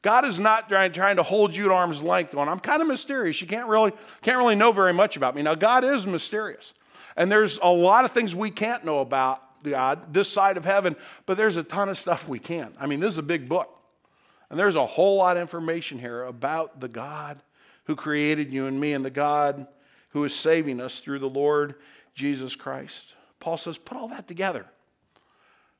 God 0.00 0.24
is 0.24 0.40
not 0.40 0.70
trying, 0.70 1.16
to 1.16 1.22
hold 1.22 1.54
you 1.54 1.66
at 1.66 1.72
arm's 1.72 2.02
length 2.02 2.32
going, 2.32 2.48
I'm 2.48 2.60
kind 2.60 2.80
of 2.80 2.88
mysterious. 2.88 3.38
You 3.42 3.46
can't 3.46 3.66
really, 3.66 3.92
can't 4.22 4.38
really 4.38 4.54
know 4.54 4.72
very 4.72 4.94
much 4.94 5.18
about 5.18 5.34
me. 5.34 5.42
Now, 5.42 5.54
God 5.54 5.84
is 5.84 6.06
mysterious. 6.06 6.72
And 7.18 7.30
there's 7.30 7.58
a 7.60 7.68
lot 7.68 8.04
of 8.06 8.12
things 8.12 8.34
we 8.34 8.50
can't 8.50 8.84
know 8.84 9.00
about 9.00 9.42
God 9.64 10.14
this 10.14 10.30
side 10.30 10.56
of 10.56 10.64
heaven, 10.64 10.94
but 11.26 11.36
there's 11.36 11.56
a 11.56 11.64
ton 11.64 11.88
of 11.88 11.98
stuff 11.98 12.28
we 12.28 12.38
can. 12.38 12.72
I 12.78 12.86
mean, 12.86 13.00
this 13.00 13.10
is 13.10 13.18
a 13.18 13.22
big 13.22 13.48
book. 13.48 13.68
And 14.48 14.58
there's 14.58 14.76
a 14.76 14.86
whole 14.86 15.16
lot 15.16 15.36
of 15.36 15.40
information 15.40 15.98
here 15.98 16.22
about 16.22 16.80
the 16.80 16.88
God 16.88 17.42
who 17.84 17.96
created 17.96 18.52
you 18.52 18.66
and 18.66 18.80
me 18.80 18.92
and 18.92 19.04
the 19.04 19.10
God 19.10 19.66
who 20.10 20.24
is 20.24 20.34
saving 20.34 20.80
us 20.80 21.00
through 21.00 21.18
the 21.18 21.28
Lord 21.28 21.74
Jesus 22.14 22.54
Christ. 22.54 23.16
Paul 23.40 23.58
says, 23.58 23.76
put 23.76 23.98
all 23.98 24.08
that 24.08 24.28
together. 24.28 24.64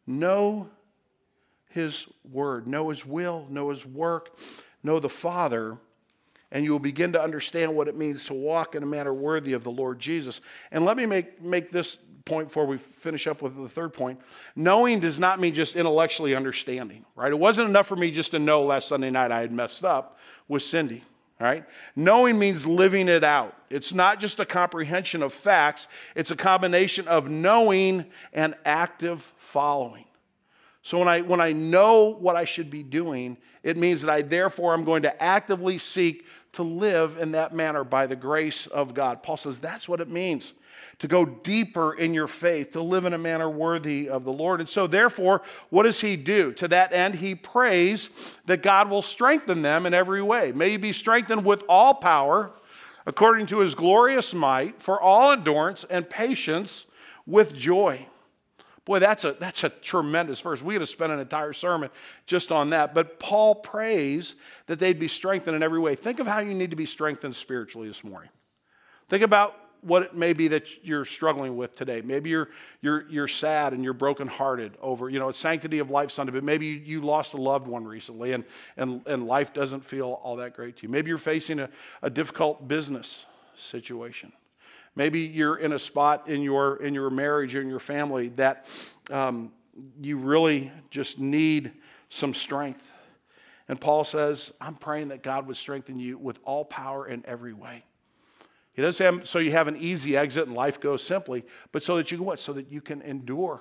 Know 0.08 0.68
his 1.70 2.06
word, 2.30 2.66
know 2.66 2.88
his 2.88 3.06
will, 3.06 3.46
know 3.48 3.70
his 3.70 3.86
work, 3.86 4.38
know 4.82 4.98
the 4.98 5.08
Father, 5.08 5.78
and 6.50 6.64
you 6.64 6.72
will 6.72 6.78
begin 6.78 7.12
to 7.12 7.22
understand 7.22 7.74
what 7.74 7.88
it 7.88 7.96
means 7.96 8.24
to 8.26 8.34
walk 8.34 8.74
in 8.74 8.82
a 8.82 8.86
manner 8.86 9.12
worthy 9.12 9.52
of 9.52 9.64
the 9.64 9.70
Lord 9.70 9.98
Jesus. 9.98 10.40
And 10.70 10.84
let 10.84 10.96
me 10.96 11.06
make, 11.06 11.42
make 11.42 11.70
this 11.70 11.98
point 12.24 12.48
before 12.48 12.66
we 12.66 12.78
finish 12.78 13.26
up 13.26 13.42
with 13.42 13.56
the 13.56 13.68
third 13.68 13.92
point. 13.92 14.20
Knowing 14.56 15.00
does 15.00 15.18
not 15.18 15.40
mean 15.40 15.54
just 15.54 15.76
intellectually 15.76 16.34
understanding, 16.34 17.04
right? 17.16 17.32
It 17.32 17.38
wasn't 17.38 17.68
enough 17.68 17.86
for 17.86 17.96
me 17.96 18.10
just 18.10 18.30
to 18.32 18.38
know 18.38 18.62
last 18.64 18.88
Sunday 18.88 19.10
night 19.10 19.32
I 19.32 19.40
had 19.40 19.52
messed 19.52 19.84
up 19.84 20.18
with 20.48 20.62
Cindy. 20.62 21.02
Right? 21.40 21.64
Knowing 21.94 22.36
means 22.36 22.66
living 22.66 23.06
it 23.06 23.22
out. 23.22 23.54
It's 23.70 23.94
not 23.94 24.18
just 24.18 24.40
a 24.40 24.44
comprehension 24.44 25.22
of 25.22 25.32
facts, 25.32 25.86
it's 26.16 26.32
a 26.32 26.36
combination 26.36 27.06
of 27.06 27.30
knowing 27.30 28.06
and 28.32 28.56
active 28.64 29.22
following. 29.36 30.04
So 30.82 30.98
when 30.98 31.06
I, 31.06 31.20
when 31.20 31.40
I 31.40 31.52
know 31.52 32.16
what 32.18 32.34
I 32.34 32.44
should 32.44 32.70
be 32.70 32.82
doing, 32.82 33.36
it 33.62 33.76
means 33.76 34.02
that 34.02 34.10
I 34.10 34.22
therefore 34.22 34.74
am 34.74 34.82
going 34.82 35.02
to 35.02 35.22
actively 35.22 35.78
seek 35.78 36.24
to 36.52 36.62
live 36.62 37.18
in 37.18 37.32
that 37.32 37.54
manner 37.54 37.84
by 37.84 38.06
the 38.06 38.16
grace 38.16 38.66
of 38.66 38.94
God. 38.94 39.22
Paul 39.22 39.36
says 39.36 39.58
that's 39.58 39.88
what 39.88 40.00
it 40.00 40.08
means 40.08 40.54
to 40.98 41.08
go 41.08 41.24
deeper 41.24 41.94
in 41.94 42.12
your 42.12 42.26
faith, 42.26 42.72
to 42.72 42.80
live 42.80 43.04
in 43.04 43.12
a 43.12 43.18
manner 43.18 43.48
worthy 43.48 44.08
of 44.08 44.24
the 44.24 44.32
Lord. 44.32 44.60
And 44.60 44.68
so, 44.68 44.86
therefore, 44.86 45.42
what 45.70 45.84
does 45.84 46.00
he 46.00 46.16
do? 46.16 46.52
To 46.54 46.68
that 46.68 46.92
end, 46.92 47.14
he 47.14 47.34
prays 47.34 48.10
that 48.46 48.62
God 48.62 48.90
will 48.90 49.02
strengthen 49.02 49.62
them 49.62 49.86
in 49.86 49.94
every 49.94 50.22
way. 50.22 50.52
May 50.52 50.70
you 50.70 50.78
be 50.78 50.92
strengthened 50.92 51.44
with 51.44 51.62
all 51.68 51.94
power, 51.94 52.50
according 53.06 53.46
to 53.46 53.58
his 53.60 53.74
glorious 53.74 54.34
might, 54.34 54.82
for 54.82 55.00
all 55.00 55.32
endurance 55.32 55.84
and 55.88 56.08
patience 56.08 56.86
with 57.26 57.54
joy 57.54 58.06
Boy, 58.88 59.00
that's 59.00 59.24
a, 59.24 59.36
that's 59.38 59.64
a 59.64 59.68
tremendous 59.68 60.40
verse. 60.40 60.62
We 60.62 60.72
could 60.72 60.80
have 60.80 60.88
spent 60.88 61.12
an 61.12 61.18
entire 61.20 61.52
sermon 61.52 61.90
just 62.24 62.50
on 62.50 62.70
that. 62.70 62.94
But 62.94 63.20
Paul 63.20 63.54
prays 63.56 64.34
that 64.66 64.78
they'd 64.78 64.98
be 64.98 65.08
strengthened 65.08 65.54
in 65.54 65.62
every 65.62 65.78
way. 65.78 65.94
Think 65.94 66.20
of 66.20 66.26
how 66.26 66.38
you 66.38 66.54
need 66.54 66.70
to 66.70 66.76
be 66.76 66.86
strengthened 66.86 67.36
spiritually 67.36 67.86
this 67.86 68.02
morning. 68.02 68.30
Think 69.10 69.22
about 69.22 69.56
what 69.82 70.04
it 70.04 70.14
may 70.14 70.32
be 70.32 70.48
that 70.48 70.82
you're 70.82 71.04
struggling 71.04 71.58
with 71.58 71.76
today. 71.76 72.00
Maybe 72.00 72.30
you're, 72.30 72.48
you're, 72.80 73.06
you're 73.10 73.28
sad 73.28 73.74
and 73.74 73.84
you're 73.84 73.92
brokenhearted 73.92 74.78
over, 74.80 75.10
you 75.10 75.18
know, 75.18 75.28
it's 75.28 75.38
Sanctity 75.38 75.80
of 75.80 75.90
Life 75.90 76.10
Sunday, 76.10 76.32
but 76.32 76.42
maybe 76.42 76.64
you, 76.64 76.76
you 76.76 77.00
lost 77.02 77.34
a 77.34 77.36
loved 77.36 77.68
one 77.68 77.84
recently 77.84 78.32
and, 78.32 78.42
and, 78.78 79.06
and 79.06 79.26
life 79.26 79.52
doesn't 79.52 79.84
feel 79.84 80.18
all 80.22 80.36
that 80.36 80.56
great 80.56 80.78
to 80.78 80.84
you. 80.84 80.88
Maybe 80.88 81.10
you're 81.10 81.18
facing 81.18 81.60
a, 81.60 81.68
a 82.00 82.08
difficult 82.08 82.66
business 82.66 83.26
situation. 83.54 84.32
Maybe 84.98 85.20
you're 85.20 85.58
in 85.58 85.74
a 85.74 85.78
spot 85.78 86.28
in 86.28 86.42
your, 86.42 86.82
in 86.82 86.92
your 86.92 87.08
marriage 87.08 87.54
or 87.54 87.62
in 87.62 87.68
your 87.68 87.78
family 87.78 88.30
that 88.30 88.66
um, 89.12 89.52
you 90.02 90.18
really 90.18 90.72
just 90.90 91.20
need 91.20 91.70
some 92.08 92.34
strength. 92.34 92.82
And 93.68 93.80
Paul 93.80 94.02
says, 94.02 94.52
I'm 94.60 94.74
praying 94.74 95.08
that 95.08 95.22
God 95.22 95.46
would 95.46 95.56
strengthen 95.56 96.00
you 96.00 96.18
with 96.18 96.40
all 96.42 96.64
power 96.64 97.06
in 97.06 97.24
every 97.26 97.52
way. 97.52 97.84
He 98.72 98.82
doesn't 98.82 99.04
have 99.04 99.28
so 99.28 99.38
you 99.38 99.52
have 99.52 99.68
an 99.68 99.76
easy 99.76 100.16
exit 100.16 100.48
and 100.48 100.56
life 100.56 100.80
goes 100.80 101.04
simply, 101.04 101.44
but 101.70 101.84
so 101.84 101.96
that 101.96 102.10
you 102.10 102.18
can 102.18 102.26
what? 102.26 102.40
So 102.40 102.52
that 102.54 102.72
you 102.72 102.80
can 102.80 103.00
endure, 103.02 103.60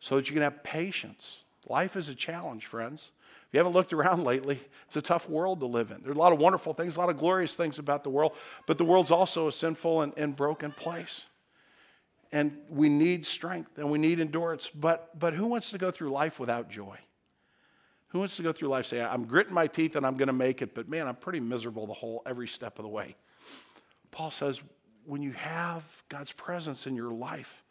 so 0.00 0.16
that 0.16 0.30
you 0.30 0.32
can 0.32 0.42
have 0.42 0.62
patience. 0.62 1.44
Life 1.68 1.94
is 1.94 2.08
a 2.08 2.14
challenge, 2.14 2.64
friends. 2.64 3.10
If 3.52 3.56
you 3.56 3.58
haven't 3.58 3.74
looked 3.74 3.92
around 3.92 4.24
lately, 4.24 4.58
it's 4.86 4.96
a 4.96 5.02
tough 5.02 5.28
world 5.28 5.60
to 5.60 5.66
live 5.66 5.90
in. 5.90 6.00
There's 6.02 6.16
a 6.16 6.18
lot 6.18 6.32
of 6.32 6.38
wonderful 6.38 6.72
things, 6.72 6.96
a 6.96 7.00
lot 7.00 7.10
of 7.10 7.18
glorious 7.18 7.54
things 7.54 7.78
about 7.78 8.02
the 8.02 8.08
world, 8.08 8.32
but 8.66 8.78
the 8.78 8.84
world's 8.84 9.10
also 9.10 9.48
a 9.48 9.52
sinful 9.52 10.00
and, 10.00 10.14
and 10.16 10.34
broken 10.34 10.72
place. 10.72 11.26
And 12.32 12.56
we 12.70 12.88
need 12.88 13.26
strength 13.26 13.76
and 13.76 13.90
we 13.90 13.98
need 13.98 14.20
endurance. 14.20 14.70
But, 14.74 15.18
but 15.18 15.34
who 15.34 15.44
wants 15.44 15.68
to 15.72 15.78
go 15.78 15.90
through 15.90 16.12
life 16.12 16.40
without 16.40 16.70
joy? 16.70 16.96
Who 18.08 18.20
wants 18.20 18.36
to 18.36 18.42
go 18.42 18.52
through 18.52 18.68
life 18.68 18.86
saying, 18.86 19.04
I'm 19.04 19.24
gritting 19.24 19.52
my 19.52 19.66
teeth 19.66 19.96
and 19.96 20.06
I'm 20.06 20.16
going 20.16 20.28
to 20.28 20.32
make 20.32 20.62
it, 20.62 20.74
but 20.74 20.88
man, 20.88 21.06
I'm 21.06 21.16
pretty 21.16 21.40
miserable 21.40 21.86
the 21.86 21.92
whole 21.92 22.22
every 22.24 22.48
step 22.48 22.78
of 22.78 22.84
the 22.84 22.88
way? 22.88 23.16
Paul 24.12 24.30
says, 24.30 24.60
when 25.04 25.20
you 25.20 25.32
have 25.32 25.84
God's 26.08 26.32
presence 26.32 26.86
in 26.86 26.96
your 26.96 27.10
life, 27.10 27.62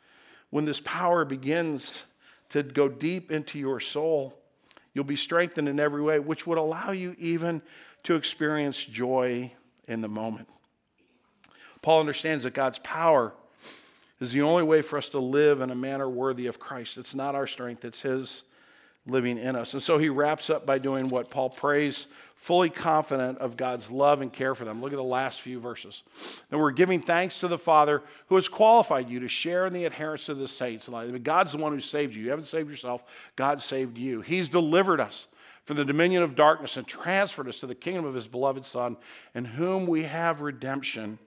when 0.51 0.65
this 0.65 0.79
power 0.79 1.25
begins 1.25 2.03
to 2.49 2.61
go 2.61 2.87
deep 2.87 3.31
into 3.31 3.57
your 3.57 3.79
soul, 3.79 4.37
you'll 4.93 5.03
be 5.03 5.15
strengthened 5.15 5.69
in 5.69 5.79
every 5.79 6.01
way, 6.01 6.19
which 6.19 6.45
would 6.45 6.57
allow 6.57 6.91
you 6.91 7.15
even 7.17 7.61
to 8.03 8.15
experience 8.15 8.83
joy 8.83 9.51
in 9.87 10.01
the 10.01 10.07
moment. 10.07 10.47
Paul 11.81 11.99
understands 11.99 12.43
that 12.43 12.53
God's 12.53 12.79
power 12.79 13.33
is 14.19 14.31
the 14.31 14.41
only 14.41 14.63
way 14.63 14.81
for 14.81 14.97
us 14.97 15.09
to 15.09 15.19
live 15.19 15.61
in 15.61 15.71
a 15.71 15.75
manner 15.75 16.09
worthy 16.09 16.47
of 16.47 16.59
Christ. 16.59 16.97
It's 16.97 17.15
not 17.15 17.35
our 17.35 17.47
strength, 17.47 17.85
it's 17.85 18.01
His 18.01 18.43
living 19.07 19.37
in 19.37 19.55
us. 19.55 19.73
And 19.73 19.81
so 19.81 19.97
he 19.97 20.09
wraps 20.09 20.49
up 20.49 20.65
by 20.65 20.77
doing 20.77 21.07
what 21.07 21.29
Paul 21.29 21.49
prays, 21.49 22.07
fully 22.35 22.69
confident 22.69 23.39
of 23.39 23.57
God's 23.57 23.89
love 23.89 24.21
and 24.21 24.31
care 24.31 24.53
for 24.53 24.63
them. 24.63 24.81
Look 24.81 24.93
at 24.93 24.97
the 24.97 25.03
last 25.03 25.41
few 25.41 25.59
verses. 25.59 26.03
And 26.51 26.59
we're 26.59 26.71
giving 26.71 27.01
thanks 27.01 27.39
to 27.39 27.47
the 27.47 27.57
Father 27.57 28.03
who 28.27 28.35
has 28.35 28.47
qualified 28.47 29.09
you 29.09 29.19
to 29.19 29.27
share 29.27 29.65
in 29.65 29.73
the 29.73 29.85
adherence 29.85 30.29
of 30.29 30.37
the 30.37 30.47
saints. 30.47 30.89
God's 31.23 31.51
the 31.51 31.57
one 31.57 31.73
who 31.73 31.81
saved 31.81 32.15
you. 32.15 32.23
You 32.23 32.29
haven't 32.29 32.45
saved 32.45 32.69
yourself, 32.69 33.03
God 33.35 33.61
saved 33.61 33.97
you. 33.97 34.21
He's 34.21 34.49
delivered 34.49 34.99
us 34.99 35.27
from 35.65 35.77
the 35.77 35.85
dominion 35.85 36.23
of 36.23 36.35
darkness 36.35 36.77
and 36.77 36.87
transferred 36.87 37.47
us 37.47 37.59
to 37.59 37.67
the 37.67 37.75
kingdom 37.75 38.05
of 38.05 38.15
his 38.15 38.27
beloved 38.27 38.65
Son, 38.65 38.97
in 39.35 39.45
whom 39.45 39.85
we 39.85 40.03
have 40.03 40.41
redemption, 40.41 41.19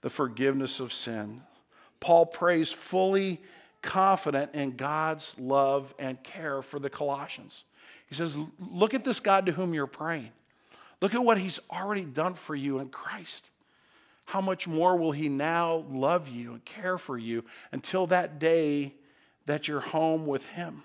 the 0.00 0.10
forgiveness 0.10 0.80
of 0.80 0.92
sin. 0.92 1.42
Paul 2.00 2.26
prays 2.26 2.72
fully 2.72 3.40
confident 3.82 4.54
in 4.54 4.76
God's 4.76 5.34
love 5.38 5.92
and 5.98 6.22
care 6.22 6.62
for 6.62 6.78
the 6.78 6.88
Colossians. 6.88 7.64
He 8.06 8.14
says, 8.14 8.36
Look 8.70 8.94
at 8.94 9.04
this 9.04 9.20
God 9.20 9.46
to 9.46 9.52
whom 9.52 9.74
you're 9.74 9.86
praying. 9.86 10.30
Look 11.00 11.14
at 11.14 11.24
what 11.24 11.36
he's 11.36 11.58
already 11.70 12.04
done 12.04 12.34
for 12.34 12.54
you 12.54 12.78
in 12.78 12.88
Christ. 12.88 13.50
How 14.24 14.40
much 14.40 14.68
more 14.68 14.96
will 14.96 15.12
he 15.12 15.28
now 15.28 15.84
love 15.88 16.28
you 16.28 16.52
and 16.52 16.64
care 16.64 16.96
for 16.96 17.18
you 17.18 17.44
until 17.72 18.06
that 18.06 18.38
day 18.38 18.94
that 19.46 19.66
you're 19.66 19.80
home 19.80 20.26
with 20.26 20.46
him? 20.46 20.82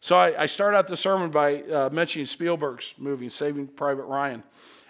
So 0.00 0.16
I, 0.16 0.42
I 0.42 0.46
start 0.46 0.74
out 0.74 0.86
the 0.86 0.96
sermon 0.96 1.30
by 1.30 1.62
uh, 1.62 1.90
mentioning 1.90 2.26
Spielberg's 2.26 2.94
movie, 2.96 3.28
Saving 3.28 3.66
Private 3.66 4.04
Ryan. 4.04 4.42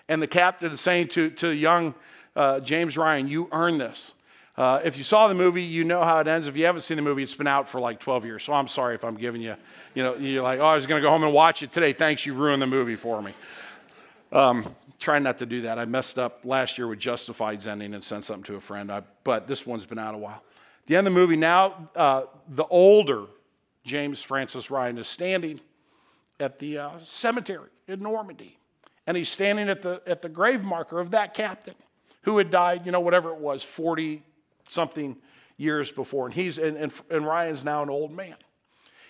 And 0.09 0.21
the 0.21 0.27
captain 0.27 0.73
is 0.73 0.81
saying 0.81 1.09
to, 1.09 1.31
to 1.31 1.49
young 1.49 1.95
uh, 2.37 2.61
James 2.61 2.99
Ryan, 2.99 3.27
You 3.27 3.49
earn 3.51 3.79
this. 3.79 4.13
Uh, 4.57 4.81
if 4.85 4.97
you 4.97 5.05
saw 5.05 5.29
the 5.29 5.35
movie, 5.35 5.63
you 5.63 5.85
know 5.85 6.03
how 6.03 6.19
it 6.19 6.27
ends. 6.27 6.47
If 6.47 6.57
you 6.57 6.65
haven't 6.65 6.81
seen 6.81 6.97
the 6.97 7.03
movie, 7.03 7.23
it's 7.23 7.35
been 7.35 7.47
out 7.47 7.69
for 7.69 7.79
like 7.79 8.01
12 8.01 8.25
years. 8.25 8.43
So 8.43 8.55
I'm 8.55 8.69
sorry 8.69 8.95
if 8.95 9.05
I'm 9.05 9.17
giving 9.17 9.43
you, 9.43 9.55
you 9.95 10.03
know, 10.03 10.17
you're 10.17 10.43
like, 10.43 10.61
oh, 10.61 10.65
I 10.65 10.77
was 10.77 10.87
going 10.87 11.01
to 11.01 11.07
go 11.07 11.11
home 11.11 11.25
and 11.25 11.33
watch 11.33 11.63
it 11.63 11.73
today. 11.73 11.93
Thanks, 11.93 12.25
you 12.25 12.33
ruined 12.33 12.63
the 12.63 12.67
movie 12.67 12.97
for 12.97 13.21
me. 13.21 13.35
Um, 14.33 14.75
trying 14.99 15.23
not 15.23 15.39
to 15.41 15.47
do 15.47 15.63
that. 15.63 15.79
I 15.79 15.85
messed 15.85 16.19
up 16.19 16.41
last 16.45 16.79
year 16.79 16.89
with 16.89 16.99
Justified's 16.99 17.67
ending 17.67 17.93
and 17.93 18.03
sent 18.03 18.25
something 18.25 18.45
to 18.45 18.55
a 18.55 18.61
friend, 18.61 18.91
I, 18.91 19.03
but 19.25 19.47
this 19.47 19.67
one's 19.67 19.85
been 19.85 19.99
out 19.99 20.15
a 20.15 20.19
while. 20.19 20.43
The 20.87 20.97
end 20.97 21.07
of 21.07 21.13
the 21.13 21.21
movie, 21.21 21.37
now 21.37 21.89
uh, 21.95 22.23
the 22.49 22.65
older 22.65 23.27
James 23.85 24.23
Francis 24.23 24.71
Ryan 24.71 24.99
is 24.99 25.07
standing 25.07 25.61
at 26.41 26.59
the 26.59 26.79
uh, 26.79 26.91
cemetery 27.05 27.71
in 27.89 28.01
Normandy. 28.01 28.59
And 29.07 29.17
he's 29.17 29.29
standing 29.29 29.69
at 29.69 29.83
the, 29.83 30.03
at 30.07 30.23
the 30.23 30.29
grave 30.29 30.65
marker 30.65 30.99
of 30.99 31.13
that 31.13 31.35
captain 31.35 31.75
who 32.23 32.39
had 32.39 32.51
died, 32.51 32.85
you 32.85 32.91
know, 32.91 33.01
whatever 33.01 33.31
it 33.31 33.39
was, 33.39 33.63
40, 33.63 34.23
something 34.69 35.17
years 35.57 35.91
before. 35.91 36.27
And 36.27 36.35
he's 36.35 36.59
and, 36.59 36.77
and, 36.77 36.93
and 37.11 37.27
Ryan's 37.27 37.65
now 37.65 37.83
an 37.83 37.91
old 37.91 38.13
man. 38.13 38.37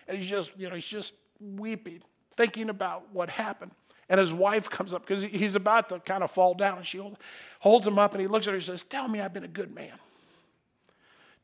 And 0.09 0.17
he's 0.17 0.29
just, 0.29 0.53
you 0.57 0.69
know, 0.69 0.75
he's 0.75 0.87
just 0.87 1.15
weeping, 1.41 2.03
thinking 2.37 2.71
about 2.71 3.05
what 3.13 3.29
happened. 3.29 3.73
And 4.09 4.21
his 4.21 4.33
wife 4.33 4.71
comes 4.71 4.93
up 4.93 5.07
because 5.07 5.25
he's 5.25 5.57
about 5.57 5.89
to 5.89 5.99
kind 5.99 6.23
of 6.23 6.31
fall 6.31 6.55
down, 6.55 6.79
and 6.79 6.87
she 6.87 7.03
holds 7.59 7.87
him 7.87 7.99
up, 7.99 8.13
and 8.13 8.21
he 8.21 8.29
looks 8.29 8.47
at 8.47 8.51
her 8.53 8.57
and 8.57 8.65
says, 8.65 8.85
"Tell 8.85 9.09
me 9.09 9.21
I've 9.21 9.33
been 9.33 9.45
a 9.45 9.49
good 9.49 9.75
man. 9.75 9.95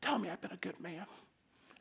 Tell 0.01 0.17
me 0.17 0.29
I've 0.29 0.39
been 0.39 0.53
a 0.53 0.57
good 0.57 0.79
man." 0.79 1.05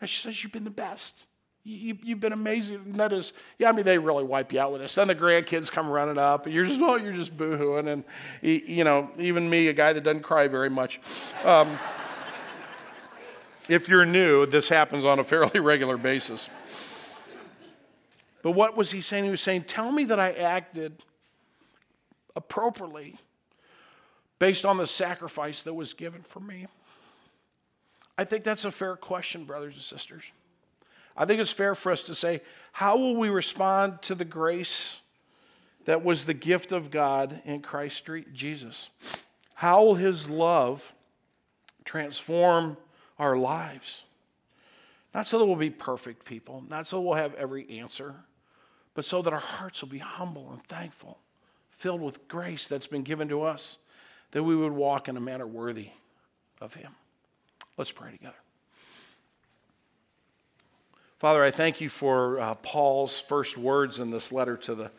And 0.01 0.11
she 0.11 0.21
says, 0.23 0.43
"You've 0.43 0.53
been 0.53 0.65
the 0.65 0.71
best. 0.71 1.27
You, 1.63 1.97
have 2.09 2.19
been 2.19 2.33
amazing." 2.33 2.83
And 2.85 2.97
that 2.97 3.13
is, 3.13 3.33
yeah, 3.61 3.69
I 3.69 3.73
mean, 3.73 3.85
they 3.85 3.97
really 3.97 4.25
wipe 4.25 4.53
you 4.53 4.59
out 4.59 4.73
with 4.73 4.81
this. 4.81 4.97
Then 4.97 5.07
the 5.07 5.15
grandkids 5.15 5.71
come 5.71 5.89
running 5.89 6.19
up, 6.19 6.47
and 6.47 6.55
you're 6.55 6.67
just, 6.67 6.81
oh, 6.81 6.97
you're 6.97 7.13
just 7.13 7.37
boohooing, 7.37 7.93
and 7.93 8.03
you 8.43 8.83
know, 8.83 9.09
even 9.19 9.49
me, 9.49 9.69
a 9.69 9.73
guy 9.73 9.93
that 9.93 10.03
doesn't 10.03 10.23
cry 10.23 10.49
very 10.49 10.71
much. 10.71 11.01
Um, 11.45 11.79
if 13.69 13.89
you're 13.89 14.05
new, 14.05 14.47
this 14.47 14.69
happens 14.69 15.05
on 15.05 15.19
a 15.19 15.25
fairly 15.25 15.61
regular 15.61 15.97
basis. 15.97 16.49
But 18.43 18.53
what 18.53 18.77
was 18.77 18.91
he 18.91 19.01
saying? 19.01 19.25
He 19.25 19.31
was 19.31 19.41
saying, 19.41 19.65
Tell 19.65 19.93
me 19.93 20.05
that 20.05 20.19
I 20.19 20.33
acted 20.33 20.93
appropriately 22.35 23.17
based 24.39 24.65
on 24.65 24.77
the 24.77 24.87
sacrifice 24.87 25.63
that 25.63 25.75
was 25.75 25.95
given 25.95 26.23
for 26.23 26.41
me. 26.41 26.67
I 28.19 28.25
think 28.25 28.45
that's 28.45 28.65
a 28.65 28.71
fair 28.71 28.97
question, 28.97 29.45
brothers 29.45 29.75
and 29.75 29.83
sisters. 29.83 30.25
I 31.17 31.25
think 31.25 31.41
it's 31.41 31.53
fair 31.53 31.75
for 31.75 31.93
us 31.93 32.03
to 32.05 32.15
say, 32.15 32.43
How 32.73 32.97
will 32.97 33.17
we 33.17 33.29
respond 33.29 34.03
to 34.03 34.15
the 34.15 34.25
grace 34.25 35.01
that 35.85 36.05
was 36.05 36.27
the 36.27 36.35
gift 36.35 36.73
of 36.73 36.91
God 36.91 37.41
in 37.45 37.61
Christ 37.61 38.09
Jesus? 38.33 38.89
How 39.55 39.85
will 39.85 39.95
his 39.95 40.29
love 40.29 40.93
transform 41.85 42.77
our 43.19 43.37
lives. 43.37 44.05
Not 45.15 45.27
so 45.27 45.39
that 45.39 45.45
we'll 45.45 45.57
be 45.57 45.71
perfect 45.71 46.25
people, 46.25 46.65
not 46.69 46.87
so 46.87 47.01
we'll 47.01 47.15
have 47.15 47.35
every 47.35 47.81
answer, 47.81 48.15
but 48.95 49.05
so 49.05 49.23
that 49.23 49.33
our 49.33 49.41
hearts 49.41 49.83
will 49.83 49.89
be 49.89 49.99
humble 49.99 50.51
and 50.53 50.65
thankful, 50.65 51.19
filled 51.71 52.01
with 52.01 52.27
grace 52.29 52.67
that's 52.67 52.87
been 52.87 53.03
given 53.03 53.29
to 53.29 53.43
us, 53.43 53.79
that 54.31 54.43
we 54.43 54.57
would 54.57 54.73
walk 54.73 55.09
in 55.09 55.17
a 55.17 55.21
manner 55.21 55.47
worthy 55.47 55.91
of 56.61 56.73
Him. 56.75 56.93
Let's 57.77 57.93
pray 57.93 58.11
together. 58.13 58.37
Father, 61.19 61.45
I 61.45 61.51
thank 61.51 61.81
you 61.81 61.89
for 61.89 62.41
uh, 62.41 62.55
Paul's 62.57 63.21
first 63.21 63.57
words 63.57 64.01
in 64.01 64.11
this 64.11 64.33
letter 64.33 64.57
to 64.59 64.75
the 64.75 64.91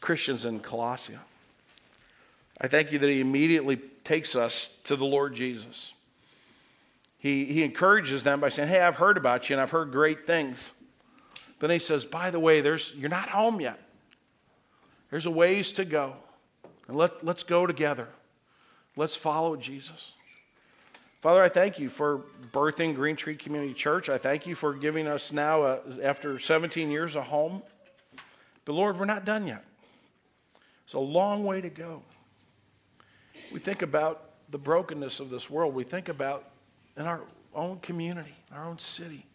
Christians 0.00 0.44
in 0.44 0.60
Colossia. 0.60 1.18
I 2.60 2.68
thank 2.68 2.92
you 2.92 2.98
that 2.98 3.08
he 3.08 3.20
immediately 3.20 3.76
takes 4.04 4.36
us 4.36 4.70
to 4.84 4.96
the 4.96 5.04
Lord 5.04 5.34
Jesus 5.34 5.92
he, 7.18 7.44
he 7.46 7.62
encourages 7.62 8.22
them 8.22 8.40
by 8.40 8.48
saying, 8.48 8.68
Hey, 8.68 8.80
I've 8.80 8.96
heard 8.96 9.16
about 9.16 9.48
you 9.48 9.54
and 9.54 9.60
I've 9.60 9.70
heard 9.70 9.92
great 9.92 10.26
things. 10.26 10.70
But 11.58 11.68
then 11.68 11.78
he 11.78 11.84
says, 11.84 12.04
By 12.04 12.30
the 12.30 12.40
way, 12.40 12.60
there's, 12.60 12.92
you're 12.96 13.08
not 13.08 13.28
home 13.28 13.60
yet. 13.60 13.80
There's 15.10 15.26
a 15.26 15.30
ways 15.30 15.72
to 15.72 15.84
go. 15.84 16.14
And 16.88 16.96
let, 16.96 17.24
let's 17.24 17.42
go 17.42 17.66
together. 17.66 18.08
Let's 18.96 19.16
follow 19.16 19.56
Jesus. 19.56 20.12
Father, 21.20 21.42
I 21.42 21.48
thank 21.48 21.78
you 21.78 21.88
for 21.88 22.22
birthing 22.52 22.94
Green 22.94 23.16
Tree 23.16 23.36
Community 23.36 23.74
Church. 23.74 24.08
I 24.08 24.18
thank 24.18 24.46
you 24.46 24.54
for 24.54 24.74
giving 24.74 25.06
us 25.06 25.32
now, 25.32 25.64
a, 25.64 25.80
after 26.02 26.38
17 26.38 26.90
years, 26.90 27.16
a 27.16 27.22
home. 27.22 27.62
But 28.64 28.74
Lord, 28.74 28.98
we're 28.98 29.06
not 29.06 29.24
done 29.24 29.46
yet. 29.46 29.64
It's 30.84 30.94
a 30.94 30.98
long 30.98 31.44
way 31.44 31.60
to 31.60 31.68
go. 31.68 32.02
We 33.52 33.58
think 33.58 33.82
about 33.82 34.30
the 34.50 34.58
brokenness 34.58 35.18
of 35.18 35.30
this 35.30 35.50
world. 35.50 35.74
We 35.74 35.82
think 35.82 36.08
about 36.08 36.44
in 36.96 37.06
our 37.06 37.22
own 37.54 37.78
community, 37.80 38.34
our 38.52 38.64
own 38.64 38.78
city. 38.78 39.26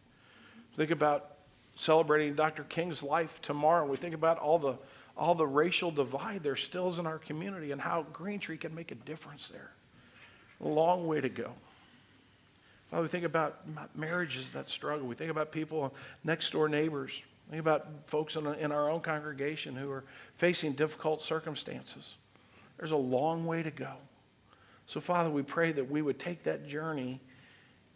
Think 0.75 0.91
about 0.91 1.37
celebrating 1.75 2.35
Dr. 2.35 2.63
King's 2.63 3.03
life 3.03 3.41
tomorrow. 3.41 3.85
We 3.85 3.97
think 3.97 4.15
about 4.15 4.37
all 4.37 4.59
the 4.59 4.77
all 5.17 5.35
the 5.35 5.45
racial 5.45 5.91
divide 5.91 6.41
there 6.41 6.55
still 6.55 6.89
is 6.89 6.97
in 6.97 7.05
our 7.05 7.19
community 7.19 7.71
and 7.71 7.81
how 7.81 8.03
Green 8.13 8.39
Tree 8.39 8.57
can 8.57 8.73
make 8.73 8.91
a 8.91 8.95
difference 8.95 9.49
there. 9.49 9.71
A 10.63 10.67
long 10.67 11.05
way 11.05 11.21
to 11.21 11.29
go. 11.29 11.51
Father, 12.89 13.03
we 13.03 13.09
think 13.09 13.25
about 13.25 13.59
marriages 13.95 14.49
that 14.51 14.69
struggle. 14.69 15.07
We 15.07 15.15
think 15.15 15.29
about 15.29 15.51
people, 15.51 15.93
next 16.23 16.51
door 16.51 16.67
neighbors. 16.69 17.21
Think 17.49 17.59
about 17.59 17.87
folks 18.07 18.35
in, 18.35 18.47
in 18.55 18.71
our 18.71 18.89
own 18.89 19.01
congregation 19.01 19.75
who 19.75 19.91
are 19.91 20.03
facing 20.37 20.73
difficult 20.73 21.21
circumstances. 21.21 22.15
There's 22.77 22.91
a 22.91 22.97
long 22.97 23.45
way 23.45 23.63
to 23.63 23.71
go. 23.71 23.93
So, 24.87 24.99
Father, 24.99 25.29
we 25.29 25.43
pray 25.43 25.71
that 25.71 25.89
we 25.89 26.01
would 26.01 26.19
take 26.19 26.43
that 26.43 26.67
journey 26.67 27.19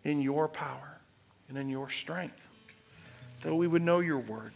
in 0.06 0.22
your 0.22 0.48
power 0.48 0.98
and 1.50 1.58
in 1.58 1.68
your 1.68 1.90
strength, 1.90 2.48
that 3.42 3.54
we 3.54 3.68
would 3.68 3.82
know 3.82 4.00
your 4.00 4.20
word, 4.20 4.54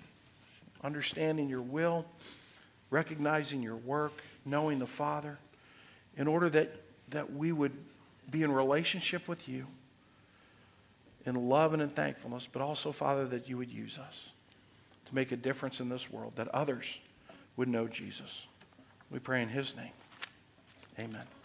understanding 0.84 1.50
your 1.50 1.62
will, 1.62 2.06
recognizing 2.90 3.62
your 3.62 3.76
work, 3.76 4.14
knowing 4.46 4.80
the 4.80 4.88
Father, 4.88 5.38
in 6.16 6.28
order 6.28 6.50
that, 6.50 6.72
that 7.10 7.34
we 7.34 7.52
would 7.52 7.74
be 8.32 8.44
in 8.44 8.52
relationship 8.52 9.28
with 9.28 9.50
you 9.50 9.66
in 11.26 11.36
love 11.36 11.74
and 11.74 11.82
in 11.82 11.90
thankfulness, 11.90 12.48
but 12.52 12.62
also, 12.62 12.92
Father, 12.92 13.26
that 13.28 13.50
you 13.50 13.58
would 13.58 13.70
use 13.70 13.98
us 13.98 14.30
to 15.06 15.16
make 15.16 15.32
a 15.32 15.38
difference 15.38 15.80
in 15.80 15.90
this 15.90 16.10
world, 16.10 16.34
that 16.36 16.48
others 16.50 16.98
would 17.58 17.68
know 17.68 17.88
Jesus. 17.88 18.46
We 19.12 19.20
pray 19.20 19.42
in 19.42 19.50
his 19.50 19.76
name. 19.76 19.92
Amen. 20.98 21.39